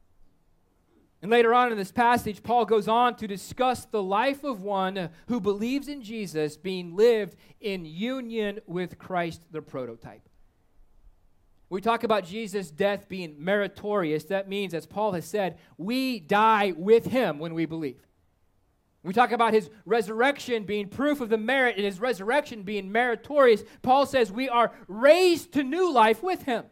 And 1.23 1.31
later 1.31 1.55
on 1.55 1.73
in 1.73 1.79
this 1.79 1.93
passage, 1.93 2.43
Paul 2.43 2.67
goes 2.67 2.89
on 2.89 3.17
to 3.17 3.27
discuss 3.27 3.85
the 3.87 4.03
life 4.03 4.45
of 4.45 4.61
one 4.61 5.09
who 5.29 5.41
believes 5.41 5.89
in 5.89 6.03
Jesus 6.03 6.57
being 6.57 6.95
lived 6.95 7.37
in 7.61 7.85
union 7.85 8.61
with 8.67 8.99
Christ, 8.99 9.43
the 9.51 9.63
prototype. 9.63 10.29
We 11.69 11.81
talk 11.81 12.05
about 12.05 12.27
Jesus' 12.27 12.71
death 12.71 13.09
being 13.09 13.35
meritorious. 13.39 14.25
That 14.25 14.49
means, 14.49 14.73
as 14.73 14.87
Paul 14.87 15.13
has 15.13 15.25
said, 15.25 15.59
we 15.77 16.21
die 16.21 16.73
with 16.77 17.07
him 17.07 17.39
when 17.39 17.55
we 17.55 17.67
believe. 17.67 18.07
We 19.03 19.13
talk 19.13 19.33
about 19.33 19.55
his 19.55 19.71
resurrection 19.85 20.65
being 20.65 20.89
proof 20.89 21.21
of 21.21 21.29
the 21.29 21.39
merit 21.39 21.77
and 21.77 21.85
his 21.85 22.01
resurrection 22.01 22.63
being 22.63 22.91
meritorious. 22.91 23.63
Paul 23.83 24.05
says 24.05 24.31
we 24.33 24.49
are 24.49 24.73
raised 24.89 25.53
to 25.53 25.63
new 25.63 25.93
life 25.93 26.23
with 26.23 26.43
him. 26.43 26.65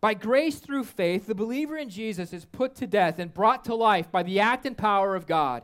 By 0.00 0.14
grace 0.14 0.58
through 0.58 0.84
faith, 0.84 1.26
the 1.26 1.34
believer 1.34 1.76
in 1.76 1.90
Jesus 1.90 2.32
is 2.32 2.44
put 2.44 2.74
to 2.76 2.86
death 2.86 3.18
and 3.18 3.34
brought 3.34 3.64
to 3.64 3.74
life 3.74 4.10
by 4.10 4.22
the 4.22 4.40
act 4.40 4.64
and 4.64 4.76
power 4.76 5.14
of 5.14 5.26
God. 5.26 5.62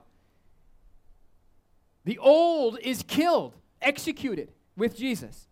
The 2.05 2.19
old 2.19 2.79
is 2.81 3.03
killed, 3.03 3.57
executed 3.81 4.53
with 4.77 4.97
Jesus 4.97 5.49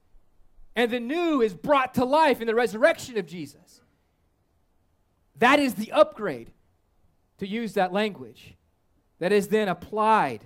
and 0.77 0.91
the 0.91 1.01
new 1.01 1.41
is 1.41 1.55
brought 1.55 1.95
to 1.95 2.05
life 2.05 2.41
in 2.41 2.47
the 2.47 2.55
resurrection 2.55 3.17
of 3.17 3.27
Jesus. 3.27 3.81
That 5.37 5.59
is 5.59 5.75
the 5.75 5.93
upgrade, 5.93 6.51
to 7.39 7.47
use 7.47 7.75
that 7.75 7.93
language, 7.93 8.55
that 9.19 9.33
is 9.33 9.49
then 9.49 9.69
applied 9.69 10.45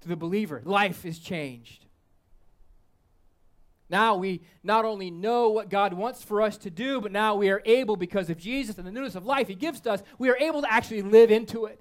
to 0.00 0.08
the 0.08 0.16
believer. 0.16 0.62
Life 0.64 1.04
is 1.04 1.18
changed. 1.18 1.85
Now 3.88 4.16
we 4.16 4.42
not 4.62 4.84
only 4.84 5.10
know 5.10 5.48
what 5.48 5.70
God 5.70 5.92
wants 5.92 6.22
for 6.22 6.42
us 6.42 6.56
to 6.58 6.70
do, 6.70 7.00
but 7.00 7.12
now 7.12 7.36
we 7.36 7.50
are 7.50 7.62
able, 7.64 7.96
because 7.96 8.30
of 8.30 8.36
Jesus 8.36 8.78
and 8.78 8.86
the 8.86 8.92
newness 8.92 9.14
of 9.14 9.24
life 9.24 9.48
He 9.48 9.54
gives 9.54 9.80
to 9.82 9.92
us, 9.92 10.02
we 10.18 10.28
are 10.28 10.36
able 10.36 10.62
to 10.62 10.72
actually 10.72 11.02
live 11.02 11.30
into 11.30 11.66
it. 11.66 11.80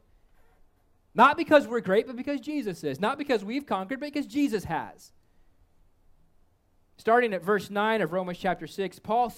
Not 1.16 1.38
because 1.38 1.68
we're 1.68 1.80
great, 1.80 2.08
but 2.08 2.18
because 2.18 2.42
Jesus 2.42 2.84
is. 2.84 3.00
Not 3.00 3.18
because 3.18 3.44
we've 3.44 3.66
conquered, 3.66 4.00
but 4.02 4.14
because 4.14 4.28
Jesus 4.28 4.66
has. 4.66 5.14
Starting 6.98 7.34
at 7.34 7.44
verse 7.44 7.70
9 7.70 8.02
of 8.02 8.14
Romans 8.14 8.38
chapter 8.38 8.68
6, 8.68 9.00
Paul 9.00 9.30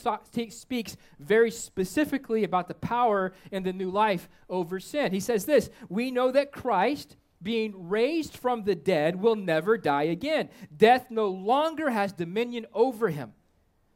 speaks 0.49 0.97
very 1.19 1.49
specifically 1.49 2.43
about 2.43 2.67
the 2.67 2.75
power 2.75 3.33
in 3.51 3.63
the 3.63 3.73
new 3.73 3.89
life 3.89 4.29
over 4.49 4.79
sin. 4.79 5.11
He 5.11 5.19
says 5.19 5.45
this 5.45 5.69
We 5.89 6.11
know 6.11 6.31
that 6.31 6.51
Christ, 6.51 7.15
being 7.41 7.89
raised 7.89 8.35
from 8.35 8.63
the 8.63 8.75
dead, 8.75 9.21
will 9.21 9.35
never 9.35 9.77
die 9.77 10.03
again. 10.03 10.49
Death 10.75 11.07
no 11.09 11.27
longer 11.27 11.89
has 11.89 12.11
dominion 12.11 12.65
over 12.73 13.09
him. 13.09 13.33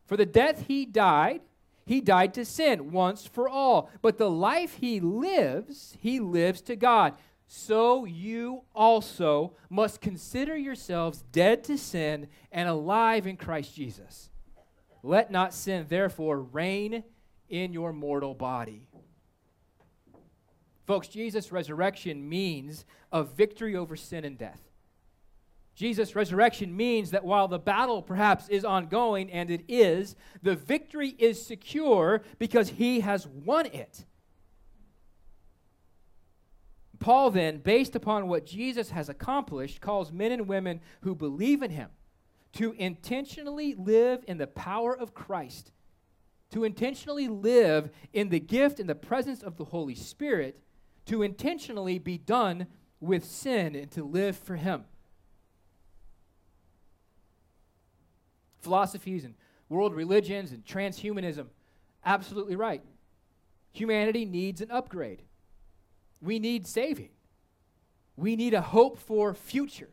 For 0.06 0.18
the 0.18 0.26
death 0.26 0.66
he 0.68 0.86
died, 0.86 1.42
he 1.86 2.02
died 2.02 2.34
to 2.36 2.46
sin 2.46 2.92
once 2.92 3.26
for 3.26 3.50
all. 3.50 3.90
But 4.02 4.18
the 4.18 4.30
life 4.30 4.76
he 4.76 5.00
lives, 5.00 5.98
he 6.00 6.20
lives 6.20 6.62
to 6.64 6.76
God 6.76 7.16
so 7.54 8.06
you 8.06 8.62
also 8.74 9.58
must 9.70 10.00
consider 10.00 10.56
yourselves 10.56 11.26
dead 11.34 11.66
to 11.66 11.78
sin 11.78 12.28
and 12.50 12.70
alive 12.70 13.28
in 13.28 13.36
Christ 13.36 13.76
Jesus. 13.76 14.30
Let 15.04 15.32
not 15.32 15.54
sin, 15.54 15.86
therefore, 15.90 16.40
reign 16.40 17.04
in 17.50 17.74
your 17.74 17.92
mortal 17.92 18.34
body. 18.34 18.88
Folks, 20.92 21.08
Jesus' 21.08 21.54
resurrection 21.54 22.28
means 22.28 22.84
a 23.14 23.24
victory 23.24 23.78
over 23.78 23.96
sin 23.96 24.26
and 24.26 24.38
death. 24.38 24.60
Jesus' 25.74 26.18
resurrection 26.18 26.76
means 26.76 27.12
that 27.12 27.24
while 27.24 27.48
the 27.48 27.58
battle 27.58 28.02
perhaps 28.02 28.50
is 28.50 28.66
ongoing, 28.66 29.32
and 29.32 29.50
it 29.50 29.64
is, 29.70 30.18
the 30.44 30.58
victory 30.58 31.16
is 31.18 31.42
secure 31.42 32.24
because 32.40 32.72
he 32.72 33.00
has 33.00 33.26
won 33.26 33.68
it. 33.68 34.04
Paul, 37.00 37.32
then, 37.32 37.60
based 37.60 37.96
upon 37.96 38.28
what 38.28 38.46
Jesus 38.46 38.90
has 38.90 39.08
accomplished, 39.08 39.80
calls 39.80 40.12
men 40.12 40.34
and 40.34 40.46
women 40.46 40.82
who 41.04 41.16
believe 41.16 41.64
in 41.64 41.72
him 41.72 41.88
to 42.52 42.74
intentionally 42.74 43.76
live 43.76 44.26
in 44.28 44.38
the 44.38 44.48
power 44.48 44.94
of 44.94 45.14
Christ, 45.14 45.72
to 46.50 46.66
intentionally 46.66 47.30
live 47.30 47.92
in 48.12 48.28
the 48.28 48.42
gift 48.42 48.82
and 48.82 48.90
the 48.90 48.94
presence 48.94 49.42
of 49.42 49.56
the 49.56 49.64
Holy 49.64 49.96
Spirit, 49.96 50.62
to 51.06 51.24
intentionally 51.24 52.00
be 52.00 52.18
done 52.18 52.68
with 53.00 53.26
sin 53.26 53.76
and 53.76 53.90
to 53.92 54.04
live 54.04 54.38
for 54.38 54.56
him. 54.56 54.86
Philosophies 58.60 59.24
and 59.24 59.34
world 59.70 59.96
religions 59.96 60.52
and 60.52 60.64
transhumanism, 60.64 61.48
absolutely 62.06 62.56
right. 62.56 62.84
Humanity 63.74 64.26
needs 64.26 64.62
an 64.62 64.70
upgrade. 64.70 65.24
We 66.22 66.38
need 66.38 66.68
saving. 66.68 67.10
We 68.16 68.36
need 68.36 68.54
a 68.54 68.62
hope 68.62 69.00
for 69.00 69.34
future, 69.34 69.90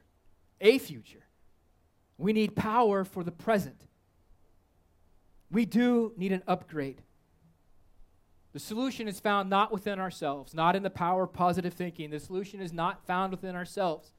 a 0.61 0.79
future. 0.79 1.25
We 2.19 2.33
need 2.33 2.57
power 2.57 3.05
for 3.05 3.25
the 3.25 3.31
present. 3.31 3.87
We 5.51 5.65
do 5.65 6.13
need 6.17 6.33
an 6.33 6.43
upgrade. 6.47 7.01
The 8.59 8.65
solution 8.65 9.07
is 9.07 9.21
found 9.21 9.49
not 9.49 9.71
within 9.71 10.01
ourselves, 10.01 10.53
not 10.53 10.75
in 10.75 10.83
the 10.83 10.91
power 10.91 11.23
of 11.23 11.33
positive 11.33 11.75
thinking. 11.75 12.11
The 12.11 12.19
solution 12.19 12.61
is 12.61 12.73
not 12.73 13.07
found 13.07 13.31
within 13.31 13.55
ourselves, 13.55 14.11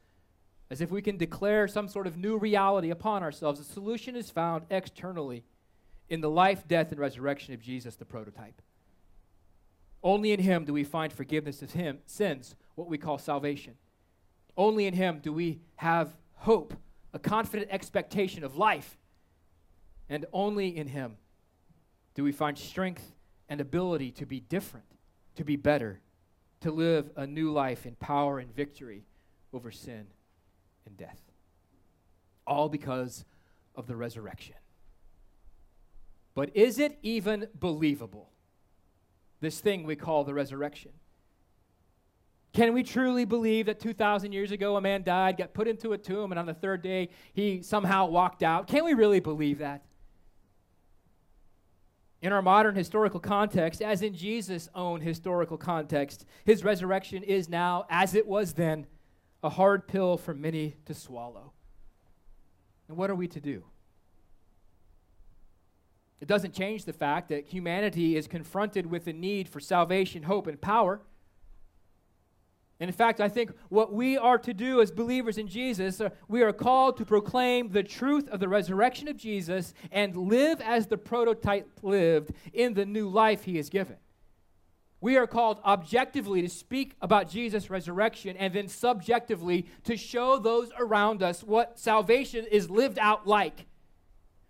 as 0.72 0.80
if 0.80 0.92
we 0.92 1.02
can 1.02 1.18
declare 1.18 1.68
some 1.68 1.90
sort 1.90 2.08
of 2.08 2.16
new 2.16 2.38
reality 2.38 2.90
upon 2.90 3.22
ourselves. 3.22 3.60
The 3.60 3.66
solution 3.66 4.16
is 4.16 4.30
found 4.30 4.64
externally 4.70 5.44
in 6.08 6.22
the 6.22 6.30
life, 6.30 6.66
death, 6.70 6.90
and 6.90 7.02
resurrection 7.02 7.54
of 7.54 7.62
Jesus, 7.62 7.98
the 7.98 8.06
prototype. 8.06 8.62
Only 10.02 10.32
in 10.32 10.40
Him 10.40 10.64
do 10.64 10.72
we 10.72 10.86
find 10.86 11.12
forgiveness 11.12 11.62
of 11.62 11.74
him, 11.74 12.00
sins, 12.06 12.56
what 12.76 12.88
we 12.88 12.98
call 12.98 13.18
salvation. 13.18 13.74
Only 14.56 14.88
in 14.88 14.94
Him 14.94 15.20
do 15.22 15.34
we 15.34 15.60
have 15.76 16.16
hope, 16.36 16.74
a 17.12 17.20
confident 17.20 17.72
expectation 17.72 18.46
of 18.46 18.56
life. 18.56 18.98
And 20.08 20.26
only 20.32 20.78
in 20.78 20.88
Him 20.88 21.18
do 22.16 22.24
we 22.24 22.32
find 22.32 22.58
strength 22.58 23.12
and 23.50 23.60
ability 23.60 24.12
to 24.12 24.26
be 24.26 24.40
different, 24.40 24.86
to 25.36 25.44
be 25.44 25.56
better, 25.56 26.00
to 26.62 26.72
live 26.72 27.10
a 27.16 27.28
new 27.28 27.52
life 27.52 27.86
in 27.86 27.96
power 27.96 28.40
and 28.40 28.56
victory 28.56 29.04
over 29.52 29.72
sin 29.72 30.08
and 30.86 30.96
death. 30.96 31.20
All 32.46 32.70
because 32.70 33.26
of 33.76 33.88
the 33.88 33.96
resurrection. 33.96 34.56
But 36.36 36.56
is 36.56 36.80
it 36.80 36.98
even 37.02 37.48
believable? 37.60 38.30
this 39.42 39.60
thing 39.60 39.84
we 39.84 39.96
call 39.96 40.24
the 40.24 40.34
resurrection. 40.34 40.92
Can 42.52 42.74
we 42.74 42.84
truly 42.84 43.26
believe 43.26 43.68
that 43.68 43.80
2,000 43.80 44.32
years 44.32 44.52
ago 44.52 44.76
a 44.76 44.82
man 44.82 45.04
died, 45.04 45.38
got 45.38 45.54
put 45.54 45.68
into 45.68 45.94
a 45.94 45.98
tomb, 45.98 46.32
and 46.32 46.40
on 46.40 46.46
the 46.46 46.54
third 46.54 46.82
day 46.82 47.10
he 47.34 47.62
somehow 47.62 48.08
walked 48.08 48.44
out? 48.44 48.68
Can 48.68 48.84
we 48.84 48.94
really 48.94 49.20
believe 49.20 49.60
that? 49.60 49.84
In 52.22 52.34
our 52.34 52.42
modern 52.42 52.76
historical 52.76 53.20
context, 53.20 53.82
as 53.82 54.02
in 54.02 54.14
Jesus' 54.14 54.68
own 54.76 55.00
historical 55.00 55.58
context, 55.58 56.26
his 56.44 56.64
resurrection 56.64 57.24
is 57.24 57.48
now, 57.48 57.86
as 57.90 58.14
it 58.14 58.28
was 58.28 58.54
then, 58.54 58.88
a 59.42 59.50
hard 59.50 59.88
pill 59.88 60.18
for 60.18 60.34
many 60.34 60.76
to 60.86 60.94
swallow. 60.94 61.54
And 62.90 62.98
what 62.98 63.10
are 63.10 63.16
we 63.16 63.28
to 63.30 63.40
do? 63.40 63.64
It 66.20 66.28
doesn't 66.28 66.54
change 66.54 66.84
the 66.84 66.92
fact 66.92 67.30
that 67.30 67.48
humanity 67.48 68.18
is 68.18 68.28
confronted 68.28 68.86
with 68.86 69.06
the 69.06 69.14
need 69.14 69.48
for 69.48 69.62
salvation, 69.62 70.24
hope, 70.24 70.48
and 70.48 70.60
power. 70.60 71.02
In 72.80 72.92
fact, 72.92 73.20
I 73.20 73.28
think 73.28 73.52
what 73.68 73.92
we 73.92 74.18
are 74.18 74.38
to 74.38 74.54
do 74.54 74.82
as 74.82 74.90
believers 74.90 75.38
in 75.38 75.48
Jesus, 75.48 76.00
uh, 76.00 76.10
we 76.28 76.44
are 76.44 76.54
called 76.54 76.98
to 76.98 77.06
proclaim 77.06 77.70
the 77.70 77.84
truth 77.84 78.30
of 78.30 78.40
the 78.40 78.48
resurrection 78.48 79.08
of 79.10 79.18
Jesus 79.18 79.74
and 79.92 80.16
live 80.16 80.62
as 80.62 80.88
the 80.88 80.98
prototype 80.98 81.70
lived 81.82 82.32
in 82.54 82.74
the 82.74 82.86
new 82.86 83.10
life 83.10 83.44
he 83.44 83.58
has 83.58 83.70
given. 83.70 83.98
We 85.02 85.18
are 85.18 85.28
called 85.28 85.60
objectively 85.66 86.42
to 86.42 86.50
speak 86.50 86.96
about 87.02 87.30
Jesus' 87.30 87.70
resurrection 87.70 88.38
and 88.38 88.54
then 88.54 88.68
subjectively 88.68 89.66
to 89.84 89.98
show 89.98 90.40
those 90.40 90.72
around 90.78 91.22
us 91.22 91.44
what 91.44 91.80
salvation 91.80 92.46
is 92.50 92.70
lived 92.70 93.00
out 93.00 93.28
like 93.28 93.66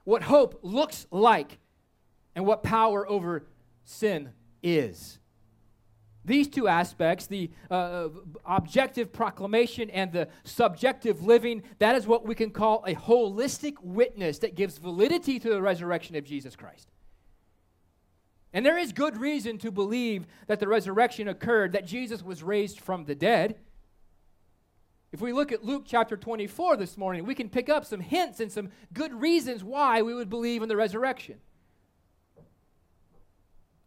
what 0.09 0.23
hope 0.23 0.59
looks 0.63 1.05
like, 1.11 1.59
and 2.33 2.43
what 2.43 2.63
power 2.63 3.07
over 3.07 3.45
sin 3.83 4.31
is. 4.63 5.19
These 6.29 6.49
two 6.49 6.67
aspects, 6.67 7.25
the 7.25 7.49
uh, 7.71 8.09
objective 8.45 9.11
proclamation 9.11 9.89
and 9.89 10.11
the 10.11 10.27
subjective 10.43 11.23
living, 11.23 11.63
that 11.79 11.95
is 11.95 12.05
what 12.05 12.23
we 12.23 12.35
can 12.35 12.51
call 12.51 12.83
a 12.85 12.93
holistic 12.93 13.81
witness 13.81 14.37
that 14.37 14.53
gives 14.53 14.77
validity 14.77 15.39
to 15.39 15.49
the 15.49 15.59
resurrection 15.59 16.15
of 16.15 16.23
Jesus 16.23 16.55
Christ. 16.55 16.91
And 18.53 18.63
there 18.63 18.77
is 18.77 18.93
good 18.93 19.17
reason 19.17 19.57
to 19.57 19.71
believe 19.71 20.27
that 20.45 20.59
the 20.59 20.67
resurrection 20.67 21.27
occurred, 21.27 21.71
that 21.71 21.87
Jesus 21.87 22.21
was 22.21 22.43
raised 22.43 22.79
from 22.79 23.05
the 23.05 23.15
dead. 23.15 23.55
If 25.11 25.21
we 25.21 25.33
look 25.33 25.51
at 25.51 25.65
Luke 25.65 25.85
chapter 25.87 26.15
24 26.15 26.77
this 26.77 26.95
morning, 26.95 27.25
we 27.25 27.33
can 27.33 27.49
pick 27.49 27.69
up 27.69 27.85
some 27.85 28.01
hints 28.01 28.39
and 28.39 28.51
some 28.51 28.69
good 28.93 29.19
reasons 29.19 29.63
why 29.63 30.03
we 30.03 30.13
would 30.13 30.29
believe 30.29 30.61
in 30.61 30.69
the 30.69 30.75
resurrection. 30.75 31.39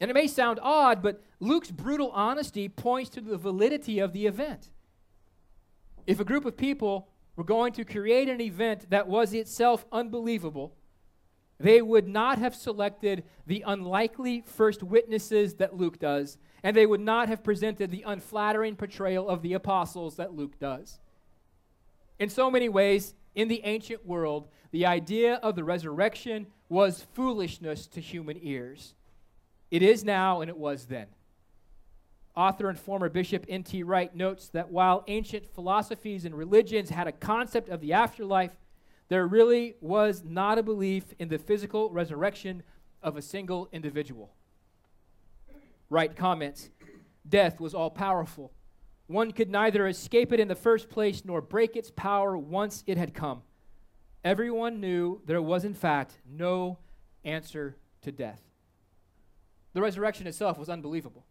And 0.02 0.10
it 0.10 0.14
may 0.14 0.26
sound 0.26 0.58
odd, 0.60 1.00
but 1.00 1.22
Luke's 1.38 1.70
brutal 1.70 2.10
honesty 2.10 2.68
points 2.68 3.08
to 3.10 3.20
the 3.20 3.36
validity 3.36 4.00
of 4.00 4.12
the 4.12 4.26
event. 4.26 4.68
If 6.08 6.18
a 6.18 6.24
group 6.24 6.44
of 6.44 6.56
people 6.56 7.06
were 7.36 7.44
going 7.44 7.72
to 7.74 7.84
create 7.84 8.28
an 8.28 8.40
event 8.40 8.90
that 8.90 9.06
was 9.06 9.32
itself 9.32 9.86
unbelievable, 9.92 10.74
they 11.60 11.80
would 11.80 12.08
not 12.08 12.38
have 12.38 12.56
selected 12.56 13.22
the 13.46 13.62
unlikely 13.64 14.42
first 14.44 14.82
witnesses 14.82 15.54
that 15.54 15.76
Luke 15.76 16.00
does, 16.00 16.36
and 16.64 16.76
they 16.76 16.84
would 16.84 17.00
not 17.00 17.28
have 17.28 17.44
presented 17.44 17.92
the 17.92 18.02
unflattering 18.04 18.74
portrayal 18.74 19.28
of 19.28 19.40
the 19.40 19.52
apostles 19.52 20.16
that 20.16 20.34
Luke 20.34 20.58
does. 20.58 20.98
In 22.18 22.28
so 22.28 22.50
many 22.50 22.68
ways, 22.68 23.14
in 23.36 23.46
the 23.46 23.60
ancient 23.62 24.04
world, 24.04 24.48
the 24.72 24.84
idea 24.84 25.34
of 25.34 25.54
the 25.54 25.62
resurrection 25.62 26.48
was 26.68 27.06
foolishness 27.14 27.86
to 27.86 28.00
human 28.00 28.40
ears. 28.42 28.94
It 29.72 29.80
is 29.80 30.04
now, 30.04 30.42
and 30.42 30.50
it 30.50 30.58
was 30.58 30.84
then. 30.84 31.06
Author 32.36 32.68
and 32.68 32.78
former 32.78 33.08
Bishop 33.08 33.46
N.T. 33.48 33.82
Wright 33.84 34.14
notes 34.14 34.48
that 34.50 34.70
while 34.70 35.02
ancient 35.08 35.50
philosophies 35.54 36.26
and 36.26 36.34
religions 36.34 36.90
had 36.90 37.06
a 37.06 37.12
concept 37.12 37.70
of 37.70 37.80
the 37.80 37.94
afterlife, 37.94 38.52
there 39.08 39.26
really 39.26 39.76
was 39.80 40.24
not 40.24 40.58
a 40.58 40.62
belief 40.62 41.14
in 41.18 41.28
the 41.28 41.38
physical 41.38 41.88
resurrection 41.88 42.62
of 43.02 43.16
a 43.16 43.22
single 43.22 43.70
individual. 43.72 44.34
Wright 45.88 46.14
comments 46.14 46.68
Death 47.26 47.58
was 47.58 47.72
all 47.72 47.90
powerful. 47.90 48.52
One 49.06 49.30
could 49.30 49.48
neither 49.48 49.86
escape 49.86 50.34
it 50.34 50.40
in 50.40 50.48
the 50.48 50.54
first 50.54 50.90
place 50.90 51.24
nor 51.24 51.40
break 51.40 51.76
its 51.76 51.90
power 51.90 52.36
once 52.36 52.84
it 52.86 52.98
had 52.98 53.14
come. 53.14 53.40
Everyone 54.22 54.80
knew 54.80 55.22
there 55.24 55.40
was, 55.40 55.64
in 55.64 55.74
fact, 55.74 56.18
no 56.30 56.78
answer 57.24 57.78
to 58.02 58.12
death. 58.12 58.51
The 59.72 59.82
resurrection 59.82 60.26
itself 60.26 60.58
was 60.58 60.68
unbelievable. 60.68 61.24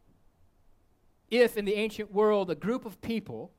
If 1.29 1.57
in 1.57 1.65
the 1.65 1.75
ancient 1.75 2.11
world 2.11 2.49
a 2.49 2.55
group 2.55 2.85
of 2.85 3.01
people 3.01 3.51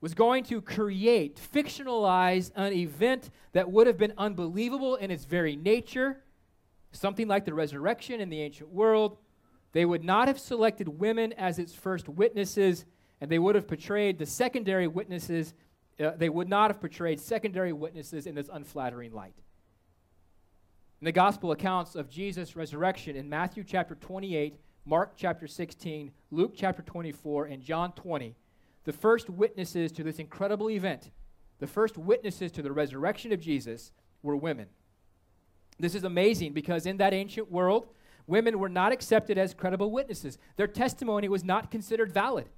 was 0.00 0.14
going 0.14 0.42
to 0.44 0.60
create, 0.60 1.40
fictionalize 1.54 2.50
an 2.56 2.72
event 2.72 3.30
that 3.52 3.70
would 3.70 3.86
have 3.86 3.96
been 3.96 4.12
unbelievable 4.18 4.96
in 4.96 5.10
its 5.10 5.24
very 5.24 5.54
nature, 5.54 6.22
something 6.90 7.28
like 7.28 7.44
the 7.44 7.54
resurrection 7.54 8.20
in 8.20 8.28
the 8.28 8.40
ancient 8.40 8.70
world, 8.70 9.18
they 9.72 9.84
would 9.84 10.02
not 10.02 10.28
have 10.28 10.38
selected 10.38 10.88
women 10.88 11.32
as 11.34 11.58
its 11.58 11.72
first 11.72 12.08
witnesses, 12.08 12.84
and 13.20 13.30
they 13.30 13.38
would 13.38 13.54
have 13.54 13.68
portrayed 13.68 14.18
the 14.18 14.26
secondary 14.26 14.88
witnesses, 14.88 15.54
uh, 16.00 16.10
they 16.16 16.28
would 16.28 16.48
not 16.48 16.70
have 16.70 16.80
portrayed 16.80 17.20
secondary 17.20 17.72
witnesses 17.72 18.26
in 18.26 18.34
this 18.34 18.50
unflattering 18.52 19.12
light. 19.12 19.36
In 21.02 21.06
the 21.06 21.10
gospel 21.10 21.50
accounts 21.50 21.96
of 21.96 22.08
Jesus' 22.08 22.54
resurrection 22.54 23.16
in 23.16 23.28
Matthew 23.28 23.64
chapter 23.64 23.96
28, 23.96 24.54
Mark 24.84 25.14
chapter 25.16 25.48
16, 25.48 26.12
Luke 26.30 26.52
chapter 26.54 26.80
24, 26.80 27.46
and 27.46 27.60
John 27.60 27.90
20, 27.94 28.36
the 28.84 28.92
first 28.92 29.28
witnesses 29.28 29.90
to 29.90 30.04
this 30.04 30.20
incredible 30.20 30.70
event, 30.70 31.10
the 31.58 31.66
first 31.66 31.98
witnesses 31.98 32.52
to 32.52 32.62
the 32.62 32.70
resurrection 32.70 33.32
of 33.32 33.40
Jesus, 33.40 33.90
were 34.22 34.36
women. 34.36 34.68
This 35.76 35.96
is 35.96 36.04
amazing 36.04 36.52
because 36.52 36.86
in 36.86 36.98
that 36.98 37.12
ancient 37.12 37.50
world, 37.50 37.88
women 38.28 38.60
were 38.60 38.68
not 38.68 38.92
accepted 38.92 39.36
as 39.36 39.54
credible 39.54 39.90
witnesses. 39.90 40.38
Their 40.54 40.68
testimony 40.68 41.28
was 41.28 41.42
not 41.42 41.72
considered 41.72 42.12
valid. 42.12 42.48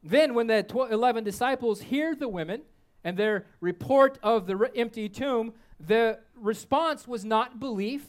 Then, 0.00 0.34
when 0.34 0.46
the 0.46 0.62
tw- 0.62 0.92
11 0.92 1.24
disciples 1.24 1.80
hear 1.80 2.14
the 2.14 2.28
women 2.28 2.62
and 3.02 3.16
their 3.16 3.46
report 3.60 4.20
of 4.22 4.46
the 4.46 4.54
re- 4.54 4.68
empty 4.76 5.08
tomb, 5.08 5.54
the 5.86 6.18
response 6.36 7.08
was 7.08 7.24
not 7.24 7.58
belief, 7.58 8.06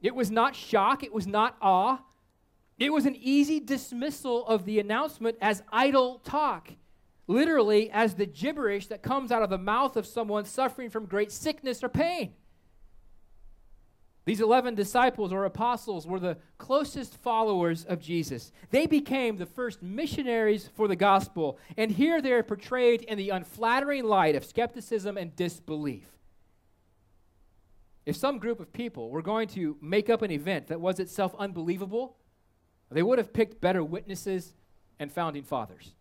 it 0.00 0.14
was 0.14 0.30
not 0.30 0.54
shock, 0.54 1.02
it 1.02 1.12
was 1.12 1.26
not 1.26 1.56
awe, 1.60 1.98
it 2.78 2.92
was 2.92 3.06
an 3.06 3.16
easy 3.16 3.60
dismissal 3.60 4.46
of 4.46 4.64
the 4.64 4.78
announcement 4.78 5.36
as 5.40 5.62
idle 5.72 6.20
talk, 6.24 6.72
literally, 7.26 7.90
as 7.90 8.14
the 8.14 8.26
gibberish 8.26 8.88
that 8.88 9.02
comes 9.02 9.32
out 9.32 9.42
of 9.42 9.50
the 9.50 9.58
mouth 9.58 9.96
of 9.96 10.06
someone 10.06 10.44
suffering 10.44 10.90
from 10.90 11.06
great 11.06 11.32
sickness 11.32 11.82
or 11.82 11.88
pain. 11.88 12.34
These 14.26 14.40
11 14.40 14.74
disciples 14.74 15.32
or 15.32 15.44
apostles 15.44 16.04
were 16.04 16.18
the 16.18 16.36
closest 16.58 17.16
followers 17.18 17.84
of 17.84 18.00
Jesus. 18.00 18.50
They 18.70 18.86
became 18.86 19.36
the 19.36 19.46
first 19.46 19.82
missionaries 19.82 20.68
for 20.74 20.88
the 20.88 20.96
gospel, 20.96 21.58
and 21.76 21.92
here 21.92 22.20
they 22.20 22.32
are 22.32 22.42
portrayed 22.42 23.02
in 23.02 23.18
the 23.18 23.30
unflattering 23.30 24.04
light 24.04 24.34
of 24.34 24.44
skepticism 24.44 25.16
and 25.16 25.34
disbelief. 25.36 26.15
If 28.06 28.16
some 28.16 28.38
group 28.38 28.60
of 28.60 28.72
people 28.72 29.10
were 29.10 29.20
going 29.20 29.48
to 29.48 29.76
make 29.82 30.08
up 30.08 30.22
an 30.22 30.30
event 30.30 30.68
that 30.68 30.80
was 30.80 31.00
itself 31.00 31.34
unbelievable, 31.38 32.16
they 32.90 33.02
would 33.02 33.18
have 33.18 33.32
picked 33.32 33.60
better 33.60 33.82
witnesses 33.82 34.54
and 34.98 35.12
founding 35.12 35.42
fathers. 35.42 35.92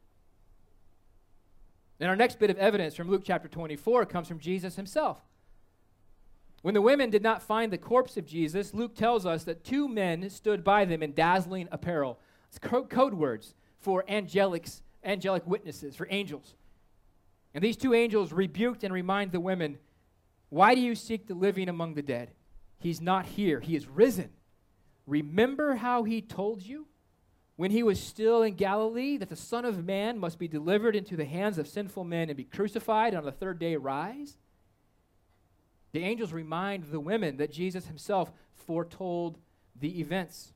And 2.00 2.10
our 2.10 2.16
next 2.16 2.40
bit 2.40 2.50
of 2.50 2.58
evidence 2.58 2.94
from 2.96 3.10
Luke 3.10 3.24
chapter 3.26 3.48
24 3.48 4.06
comes 4.06 4.28
from 4.28 4.40
Jesus 4.40 4.76
himself. 4.76 5.18
When 6.62 6.74
the 6.74 6.82
women 6.82 7.10
did 7.10 7.24
not 7.24 7.44
find 7.44 7.72
the 7.72 7.78
corpse 7.78 8.18
of 8.18 8.26
Jesus, 8.26 8.74
Luke 8.74 8.96
tells 8.96 9.26
us 9.26 9.44
that 9.44 9.64
two 9.64 9.88
men 9.88 10.30
stood 10.30 10.64
by 10.64 10.86
them 10.86 11.02
in 11.02 11.14
dazzling 11.14 11.68
apparel. 11.72 12.20
It's 12.50 12.60
co- 12.60 12.86
code 12.86 13.14
words 13.14 13.54
for 13.80 14.04
angelics, 14.10 14.82
angelic 15.04 15.46
witnesses, 15.46 15.96
for 15.96 16.08
angels. 16.10 16.56
And 17.54 17.64
these 17.64 17.78
two 17.78 17.94
angels 17.94 18.34
rebuked 18.34 18.84
and 18.84 18.94
reminded 18.94 19.32
the 19.32 19.40
women, 19.40 19.78
Why 20.50 20.76
do 20.76 20.82
you 20.82 20.96
seek 20.96 21.28
the 21.28 21.34
living 21.34 21.70
among 21.70 21.96
the 21.96 22.02
dead? 22.02 22.32
He's 22.80 23.02
not 23.02 23.26
here, 23.26 23.60
he 23.60 23.76
is 23.76 23.88
risen. 23.88 24.30
Remember 25.08 25.76
how 25.76 26.04
he 26.04 26.22
told 26.22 26.64
you 26.64 26.88
when 27.56 27.72
he 27.72 27.84
was 27.84 28.02
still 28.02 28.44
in 28.44 28.56
Galilee 28.56 29.18
that 29.18 29.30
the 29.30 29.36
Son 29.36 29.66
of 29.66 29.86
Man 29.86 30.18
must 30.18 30.40
be 30.40 30.48
delivered 30.48 30.96
into 30.96 31.16
the 31.16 31.26
hands 31.26 31.58
of 31.58 31.68
sinful 31.68 32.04
men 32.04 32.30
and 32.30 32.38
be 32.38 32.44
crucified 32.44 33.14
and 33.14 33.20
on 33.20 33.26
the 33.26 33.32
third 33.32 33.60
day 33.60 33.76
rise? 33.76 34.38
The 35.92 36.04
angels 36.04 36.34
remind 36.34 36.86
the 36.86 37.00
women 37.00 37.38
that 37.38 37.52
Jesus 37.52 37.88
himself 37.88 38.32
foretold 38.54 39.38
the 39.80 40.00
events. 40.00 40.54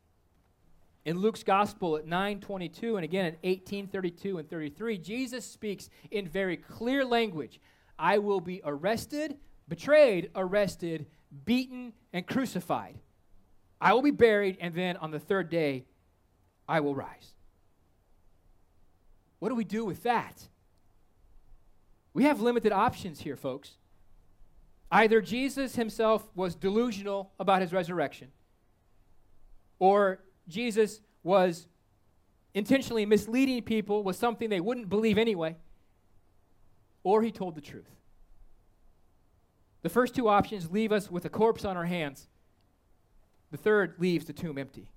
In 1.05 1.17
Luke's 1.17 1.43
gospel 1.43 1.95
at 1.95 2.05
9:22 2.05 2.95
and 2.97 3.05
again 3.05 3.25
at 3.25 3.41
18:32 3.43 4.37
and 4.37 4.49
33, 4.49 4.97
Jesus 4.97 5.45
speaks 5.45 5.89
in 6.11 6.27
very 6.27 6.57
clear 6.57 7.05
language. 7.05 7.61
I 7.97 8.17
will 8.17 8.41
be 8.41 8.61
arrested, 8.63 9.37
betrayed, 9.69 10.31
arrested, 10.35 11.05
beaten 11.45 11.93
and 12.11 12.27
crucified. 12.27 12.99
I 13.79 13.93
will 13.93 14.01
be 14.01 14.11
buried, 14.11 14.57
and 14.59 14.73
then 14.73 14.97
on 14.97 15.11
the 15.11 15.19
third 15.19 15.49
day, 15.49 15.85
I 16.67 16.81
will 16.81 16.95
rise. 16.95 17.33
What 19.39 19.49
do 19.49 19.55
we 19.55 19.63
do 19.63 19.85
with 19.85 20.03
that? 20.03 20.49
We 22.13 22.23
have 22.23 22.41
limited 22.41 22.73
options 22.73 23.21
here, 23.21 23.37
folks. 23.37 23.77
Either 24.91 25.21
Jesus 25.21 25.75
himself 25.75 26.27
was 26.35 26.55
delusional 26.55 27.31
about 27.39 27.61
his 27.61 27.71
resurrection, 27.71 28.29
or 29.77 30.19
Jesus 30.47 30.99
was 31.23 31.67
intentionally 32.53 33.05
misleading 33.05 33.61
people 33.61 34.03
with 34.03 34.15
something 34.15 34.49
they 34.49 34.59
wouldn't 34.59 34.89
believe 34.89 35.17
anyway, 35.17 35.55
or 37.03 37.21
he 37.21 37.31
told 37.31 37.55
the 37.55 37.61
truth. 37.61 37.98
The 39.81 39.89
first 39.89 40.15
two 40.15 40.27
options 40.27 40.71
leave 40.71 40.91
us 40.91 41.09
with 41.09 41.25
a 41.25 41.29
corpse 41.29 41.63
on 41.65 41.77
our 41.77 41.85
hands 41.85 42.27
the 43.51 43.57
third 43.57 43.95
leaves 43.97 44.25
the 44.25 44.33
tomb 44.33 44.57
empty 44.57 44.87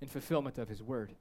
in 0.00 0.08
fulfillment 0.08 0.58
of 0.58 0.68
his 0.68 0.82
word. 0.82 1.14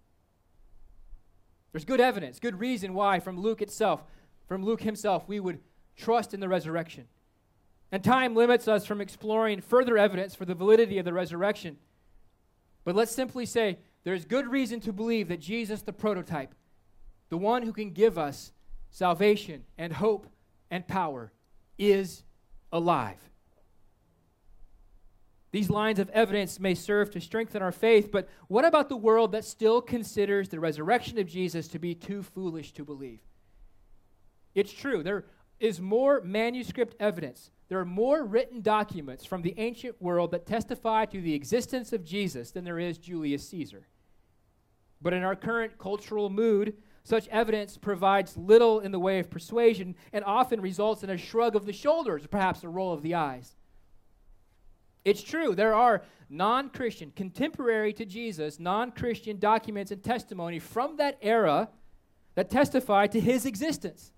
There's 1.72 1.86
good 1.86 2.02
evidence, 2.02 2.40
good 2.40 2.60
reason 2.60 2.94
why 2.94 3.20
from 3.20 3.40
Luke 3.40 3.62
itself, 3.62 4.04
from 4.48 4.64
Luke 4.64 4.82
himself, 4.82 5.28
we 5.28 5.40
would 5.40 5.60
trust 5.96 6.34
in 6.34 6.42
the 6.42 6.50
resurrection. 6.50 7.06
And 7.92 8.04
time 8.04 8.36
limits 8.36 8.68
us 8.68 8.86
from 8.86 9.00
exploring 9.00 9.62
further 9.62 9.98
evidence 9.98 10.36
for 10.36 10.46
the 10.46 10.56
validity 10.56 10.98
of 10.98 11.06
the 11.06 11.14
resurrection. 11.14 11.78
But 12.84 12.96
let's 12.96 13.12
simply 13.14 13.46
say 13.46 13.78
there's 14.04 14.26
good 14.26 14.48
reason 14.48 14.80
to 14.82 14.94
believe 14.94 15.28
that 15.30 15.40
Jesus, 15.40 15.82
the 15.82 15.94
prototype, 15.94 16.54
the 17.30 17.38
one 17.38 17.64
who 17.64 17.72
can 17.72 17.92
give 17.92 18.18
us 18.18 18.52
salvation 18.90 19.64
and 19.78 19.94
hope 19.94 20.28
and 20.70 20.88
power, 20.88 21.32
is 21.78 22.24
alive. 22.72 23.18
These 25.52 25.70
lines 25.70 26.00
of 26.00 26.10
evidence 26.12 26.60
may 26.60 26.76
serve 26.76 27.12
to 27.12 27.20
strengthen 27.20 27.62
our 27.62 27.74
faith, 27.74 28.10
but 28.12 28.30
what 28.48 28.64
about 28.64 28.88
the 28.88 28.96
world 28.96 29.34
that 29.34 29.44
still 29.44 29.82
considers 29.82 30.48
the 30.48 30.60
resurrection 30.60 31.18
of 31.18 31.28
Jesus 31.28 31.68
to 31.70 31.80
be 31.80 31.94
too 31.94 32.24
foolish 32.24 32.72
to 32.74 32.86
believe? 32.86 33.20
It's 34.56 34.72
true, 34.72 35.04
there 35.04 35.26
is 35.60 35.82
more 35.82 36.22
manuscript 36.22 36.96
evidence 37.00 37.52
there 37.72 37.80
are 37.80 37.86
more 37.86 38.26
written 38.26 38.60
documents 38.60 39.24
from 39.24 39.44
the 39.44 39.54
ancient 39.58 40.02
world 40.02 40.32
that 40.32 40.46
testify 40.46 41.06
to 41.06 41.22
the 41.22 41.34
existence 41.34 41.94
of 41.94 42.04
Jesus 42.04 42.52
than 42.52 42.66
there 42.66 42.80
is 42.80 42.98
Julius 42.98 43.48
Caesar. 43.48 43.88
But 45.02 45.14
in 45.14 45.24
our 45.24 45.38
current 45.38 45.78
cultural 45.78 46.30
mood, 46.30 46.74
such 47.04 47.28
evidence 47.30 47.78
provides 47.78 48.38
little 48.38 48.80
in 48.80 48.92
the 48.92 49.00
way 49.00 49.20
of 49.20 49.30
persuasion 49.30 49.96
and 50.14 50.24
often 50.24 50.62
results 50.62 51.04
in 51.04 51.10
a 51.10 51.18
shrug 51.18 51.56
of 51.56 51.66
the 51.66 51.74
shoulders, 51.74 52.28
perhaps 52.28 52.64
a 52.64 52.70
roll 52.70 52.94
of 52.94 53.02
the 53.02 53.16
eyes. 53.16 53.56
It's 55.04 55.24
true, 55.24 55.56
there 55.56 55.74
are 55.74 56.04
non 56.30 56.70
Christian, 56.70 57.12
contemporary 57.16 57.94
to 57.94 58.06
Jesus, 58.06 58.60
non 58.60 58.92
Christian 58.92 59.40
documents 59.40 59.92
and 59.92 60.04
testimony 60.04 60.60
from 60.60 60.98
that 60.98 61.18
era 61.22 61.70
that 62.36 62.50
testify 62.50 63.08
to 63.08 63.20
his 63.20 63.46
existence, 63.46 64.12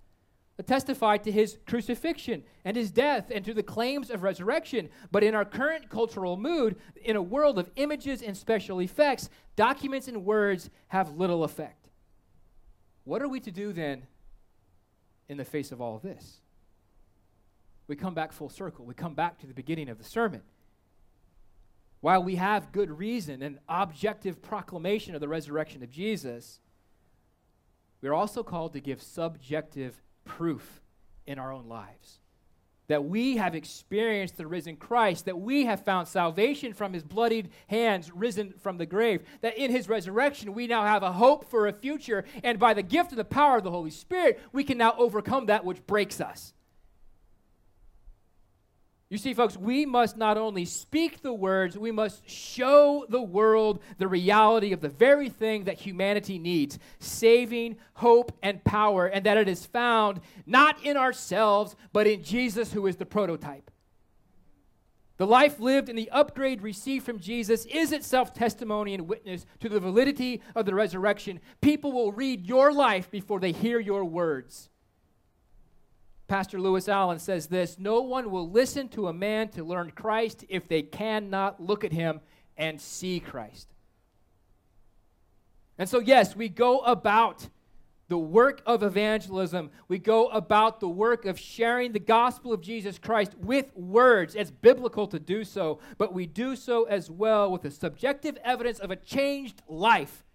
that 0.58 0.68
testify 0.68 1.18
to 1.18 1.32
his 1.32 1.58
crucifixion 1.66 2.44
and 2.66 2.76
his 2.76 2.92
death 2.92 3.32
and 3.34 3.44
to 3.46 3.54
the 3.54 3.64
claims 3.64 4.10
of 4.10 4.24
resurrection. 4.24 4.90
But 5.12 5.24
in 5.24 5.34
our 5.34 5.46
current 5.46 5.90
cultural 5.90 6.38
mood, 6.38 6.76
in 7.04 7.16
a 7.16 7.22
world 7.22 7.58
of 7.58 7.72
images 7.78 8.22
and 8.22 8.36
special 8.38 8.80
effects, 8.80 9.30
documents 9.56 10.08
and 10.08 10.26
words 10.26 10.70
have 10.90 11.18
little 11.18 11.44
effect. 11.44 11.83
What 13.04 13.22
are 13.22 13.28
we 13.28 13.40
to 13.42 13.52
do 13.52 13.74
then 13.74 14.04
in 15.28 15.38
the 15.38 15.46
face 15.46 15.72
of 15.72 15.82
all 15.82 15.96
of 15.96 16.02
this? 16.02 16.40
We 17.88 17.96
come 17.96 18.14
back 18.14 18.32
full 18.32 18.50
circle. 18.50 18.86
We 18.86 18.94
come 18.94 19.14
back 19.14 19.40
to 19.40 19.48
the 19.48 19.54
beginning 19.54 19.90
of 19.90 19.98
the 19.98 20.04
sermon. 20.04 20.42
While 22.00 22.24
we 22.24 22.36
have 22.36 22.72
good 22.72 22.92
reason 22.92 23.42
and 23.42 23.60
objective 23.68 24.42
proclamation 24.42 25.16
of 25.16 25.22
the 25.22 25.28
resurrection 25.28 25.84
of 25.84 25.90
Jesus, 25.90 26.60
we 28.02 28.10
are 28.10 28.14
also 28.14 28.44
called 28.44 28.74
to 28.74 28.82
give 28.82 29.02
subjective 29.02 30.02
proof 30.26 30.82
in 31.26 31.40
our 31.40 31.52
own 31.52 31.68
lives 31.68 32.20
that 32.88 33.06
we 33.06 33.38
have 33.38 33.56
experienced 33.56 34.38
the 34.38 34.48
risen 34.48 34.76
Christ, 34.76 35.26
that 35.26 35.40
we 35.40 35.66
have 35.66 35.86
found 35.86 36.08
salvation 36.08 36.74
from 36.74 36.94
his 36.94 37.04
bloodied 37.04 37.50
hands 37.68 38.12
risen 38.12 38.54
from 38.62 38.78
the 38.78 38.86
grave, 38.86 39.24
that 39.42 39.58
in 39.58 39.72
his 39.72 39.90
resurrection 39.90 40.54
we 40.54 40.68
now 40.68 40.84
have 40.84 41.04
a 41.04 41.12
hope 41.12 41.50
for 41.50 41.68
a 41.68 41.74
future, 41.74 42.26
and 42.44 42.60
by 42.60 42.74
the 42.74 42.84
gift 42.84 43.12
of 43.12 43.18
the 43.18 43.26
power 43.26 43.58
of 43.58 43.64
the 43.64 43.72
Holy 43.72 43.92
Spirit, 43.92 44.40
we 44.52 44.64
can 44.64 44.78
now 44.78 44.94
overcome 44.98 45.46
that 45.48 45.66
which 45.66 45.86
breaks 45.88 46.20
us. 46.20 46.54
You 49.14 49.20
see, 49.20 49.36
folks, 49.36 49.56
we 49.56 49.86
must 49.86 50.18
not 50.18 50.40
only 50.40 50.66
speak 50.66 51.22
the 51.22 51.36
words, 51.36 51.78
we 51.78 51.92
must 51.92 52.28
show 52.28 53.06
the 53.08 53.22
world 53.22 53.80
the 54.00 54.08
reality 54.08 54.74
of 54.74 54.82
the 54.82 54.90
very 54.90 55.30
thing 55.30 55.66
that 55.66 55.78
humanity 55.78 56.40
needs 56.40 56.80
saving, 56.98 57.78
hope, 57.94 58.36
and 58.42 58.64
power, 58.64 59.06
and 59.06 59.24
that 59.28 59.38
it 59.38 59.48
is 59.48 59.68
found 59.68 60.20
not 60.48 60.84
in 60.84 60.98
ourselves, 60.98 61.76
but 61.92 62.08
in 62.08 62.24
Jesus, 62.24 62.74
who 62.74 62.88
is 62.88 62.96
the 62.96 63.06
prototype. 63.06 63.70
The 65.18 65.28
life 65.28 65.60
lived 65.60 65.90
and 65.90 65.98
the 65.98 66.10
upgrade 66.10 66.64
received 66.64 67.06
from 67.06 67.20
Jesus 67.20 67.68
is 67.68 67.92
itself 67.92 68.34
testimony 68.34 68.96
and 68.96 69.08
witness 69.08 69.46
to 69.60 69.70
the 69.70 69.80
validity 69.80 70.42
of 70.56 70.66
the 70.66 70.74
resurrection. 70.74 71.40
People 71.62 71.92
will 71.92 72.12
read 72.12 72.48
your 72.48 72.74
life 72.74 73.12
before 73.12 73.40
they 73.40 73.52
hear 73.52 73.80
your 73.80 74.06
words. 74.06 74.70
Pastor 76.34 76.60
Lewis 76.60 76.90
Allen 76.90 77.20
says 77.20 77.46
this 77.46 77.78
No 77.78 78.02
one 78.02 78.32
will 78.32 78.50
listen 78.50 78.90
to 78.90 79.08
a 79.08 79.14
man 79.14 79.50
to 79.50 79.64
learn 79.64 79.92
Christ 79.92 80.44
if 80.50 80.68
they 80.68 80.82
cannot 80.82 81.62
look 81.62 81.84
at 81.84 81.92
him 81.92 82.22
and 82.58 82.82
see 82.82 83.20
Christ. 83.20 83.68
And 85.78 85.88
so, 85.88 86.00
yes, 86.00 86.36
we 86.36 86.50
go 86.50 86.80
about 86.80 87.50
the 88.08 88.18
work 88.18 88.64
of 88.66 88.82
evangelism. 88.82 89.70
We 89.88 90.00
go 90.00 90.28
about 90.30 90.80
the 90.80 90.90
work 90.90 91.26
of 91.26 91.40
sharing 91.40 91.92
the 91.92 92.00
gospel 92.00 92.52
of 92.52 92.62
Jesus 92.62 92.98
Christ 92.98 93.36
with 93.38 93.72
words. 93.78 94.34
It's 94.34 94.50
biblical 94.50 95.06
to 95.10 95.20
do 95.20 95.44
so, 95.44 95.82
but 96.00 96.16
we 96.16 96.26
do 96.26 96.56
so 96.56 96.86
as 96.86 97.12
well 97.12 97.52
with 97.52 97.62
the 97.62 97.70
subjective 97.70 98.40
evidence 98.44 98.80
of 98.80 98.90
a 98.90 98.96
changed 98.96 99.62
life 99.68 100.26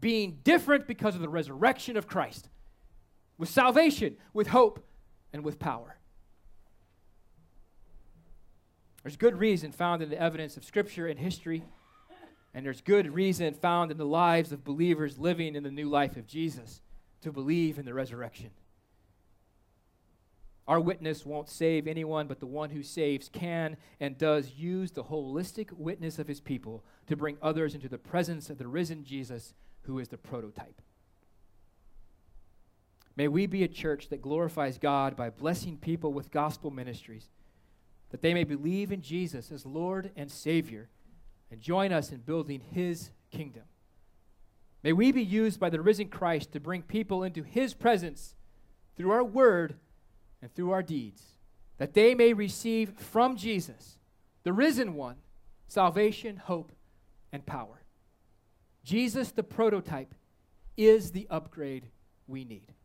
being 0.00 0.38
different 0.44 0.86
because 0.86 1.14
of 1.14 1.20
the 1.20 1.28
resurrection 1.28 1.98
of 1.98 2.06
Christ, 2.06 2.48
with 3.36 3.50
salvation, 3.50 4.16
with 4.32 4.46
hope, 4.46 4.82
and 5.32 5.44
with 5.44 5.58
power. 5.58 5.98
There's 9.02 9.16
good 9.16 9.38
reason 9.38 9.70
found 9.70 10.02
in 10.02 10.10
the 10.10 10.20
evidence 10.20 10.56
of 10.56 10.64
Scripture 10.64 11.06
and 11.06 11.18
history, 11.18 11.62
and 12.52 12.66
there's 12.66 12.80
good 12.80 13.14
reason 13.14 13.54
found 13.54 13.90
in 13.90 13.98
the 13.98 14.04
lives 14.04 14.50
of 14.50 14.64
believers 14.64 15.18
living 15.18 15.54
in 15.54 15.62
the 15.62 15.70
new 15.70 15.88
life 15.88 16.16
of 16.16 16.26
Jesus 16.26 16.80
to 17.20 17.30
believe 17.30 17.78
in 17.78 17.84
the 17.84 17.94
resurrection. 17.94 18.50
Our 20.66 20.80
witness 20.80 21.24
won't 21.24 21.48
save 21.48 21.86
anyone, 21.86 22.26
but 22.26 22.40
the 22.40 22.46
one 22.46 22.70
who 22.70 22.82
saves 22.82 23.28
can 23.28 23.76
and 24.00 24.18
does 24.18 24.54
use 24.56 24.90
the 24.90 25.04
holistic 25.04 25.70
witness 25.72 26.18
of 26.18 26.26
his 26.26 26.40
people 26.40 26.84
to 27.06 27.14
bring 27.14 27.38
others 27.40 27.74
into 27.74 27.88
the 27.88 27.98
presence 27.98 28.50
of 28.50 28.58
the 28.58 28.66
risen 28.66 29.04
Jesus, 29.04 29.54
who 29.82 30.00
is 30.00 30.08
the 30.08 30.18
prototype. 30.18 30.82
May 33.16 33.28
we 33.28 33.46
be 33.46 33.64
a 33.64 33.68
church 33.68 34.08
that 34.10 34.20
glorifies 34.20 34.76
God 34.76 35.16
by 35.16 35.30
blessing 35.30 35.78
people 35.78 36.12
with 36.12 36.30
gospel 36.30 36.70
ministries, 36.70 37.30
that 38.10 38.20
they 38.20 38.34
may 38.34 38.44
believe 38.44 38.92
in 38.92 39.00
Jesus 39.00 39.50
as 39.50 39.64
Lord 39.64 40.10
and 40.16 40.30
Savior 40.30 40.88
and 41.50 41.60
join 41.60 41.92
us 41.92 42.12
in 42.12 42.18
building 42.18 42.60
His 42.72 43.10
kingdom. 43.30 43.62
May 44.82 44.92
we 44.92 45.12
be 45.12 45.22
used 45.22 45.58
by 45.58 45.70
the 45.70 45.80
risen 45.80 46.08
Christ 46.08 46.52
to 46.52 46.60
bring 46.60 46.82
people 46.82 47.24
into 47.24 47.42
His 47.42 47.72
presence 47.72 48.34
through 48.96 49.10
our 49.10 49.24
word 49.24 49.76
and 50.42 50.54
through 50.54 50.72
our 50.72 50.82
deeds, 50.82 51.22
that 51.78 51.94
they 51.94 52.14
may 52.14 52.32
receive 52.34 52.92
from 52.98 53.36
Jesus, 53.36 53.98
the 54.42 54.52
risen 54.52 54.94
one, 54.94 55.16
salvation, 55.68 56.36
hope, 56.36 56.72
and 57.32 57.44
power. 57.46 57.82
Jesus, 58.84 59.32
the 59.32 59.42
prototype, 59.42 60.14
is 60.76 61.10
the 61.12 61.26
upgrade 61.30 61.88
we 62.26 62.44
need. 62.44 62.75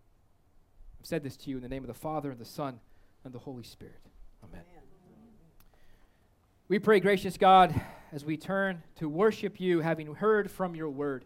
I've 1.02 1.08
said 1.08 1.24
this 1.24 1.36
to 1.38 1.50
you 1.50 1.56
in 1.56 1.64
the 1.64 1.68
name 1.68 1.82
of 1.82 1.88
the 1.88 1.96
Father, 1.96 2.30
and 2.30 2.40
the 2.40 2.46
Son, 2.46 2.80
and 3.24 3.34
the 3.34 3.40
Holy 3.40 3.64
Spirit. 3.64 4.02
Amen. 4.44 4.62
Amen. 4.62 4.86
We 6.68 6.78
pray, 6.78 7.00
gracious 7.00 7.38
God, 7.38 7.74
as 8.12 8.24
we 8.24 8.38
turn 8.38 8.84
to 8.98 9.10
worship 9.10 9.60
you, 9.60 9.80
having 9.80 10.14
heard 10.14 10.52
from 10.52 10.76
your 10.76 10.92
word, 10.92 11.26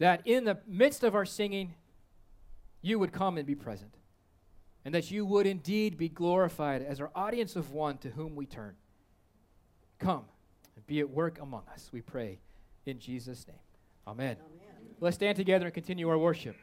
that 0.00 0.20
in 0.24 0.42
the 0.42 0.58
midst 0.66 1.04
of 1.04 1.14
our 1.14 1.24
singing, 1.24 1.74
you 2.80 2.98
would 2.98 3.12
come 3.12 3.38
and 3.38 3.46
be 3.46 3.54
present, 3.54 3.94
and 4.84 4.92
that 4.92 5.12
you 5.12 5.24
would 5.24 5.46
indeed 5.46 5.96
be 5.96 6.08
glorified 6.08 6.82
as 6.82 7.00
our 7.00 7.12
audience 7.14 7.54
of 7.54 7.70
one 7.70 7.98
to 7.98 8.10
whom 8.10 8.34
we 8.34 8.46
turn. 8.46 8.74
Come 10.00 10.24
and 10.74 10.84
be 10.88 10.98
at 10.98 11.08
work 11.08 11.40
among 11.40 11.62
us, 11.72 11.90
we 11.92 12.00
pray 12.00 12.40
in 12.84 12.98
Jesus' 12.98 13.46
name. 13.46 13.58
Amen. 14.08 14.38
Amen. 14.40 14.94
Let's 14.98 15.14
stand 15.14 15.36
together 15.36 15.66
and 15.66 15.74
continue 15.74 16.08
our 16.08 16.18
worship. 16.18 16.56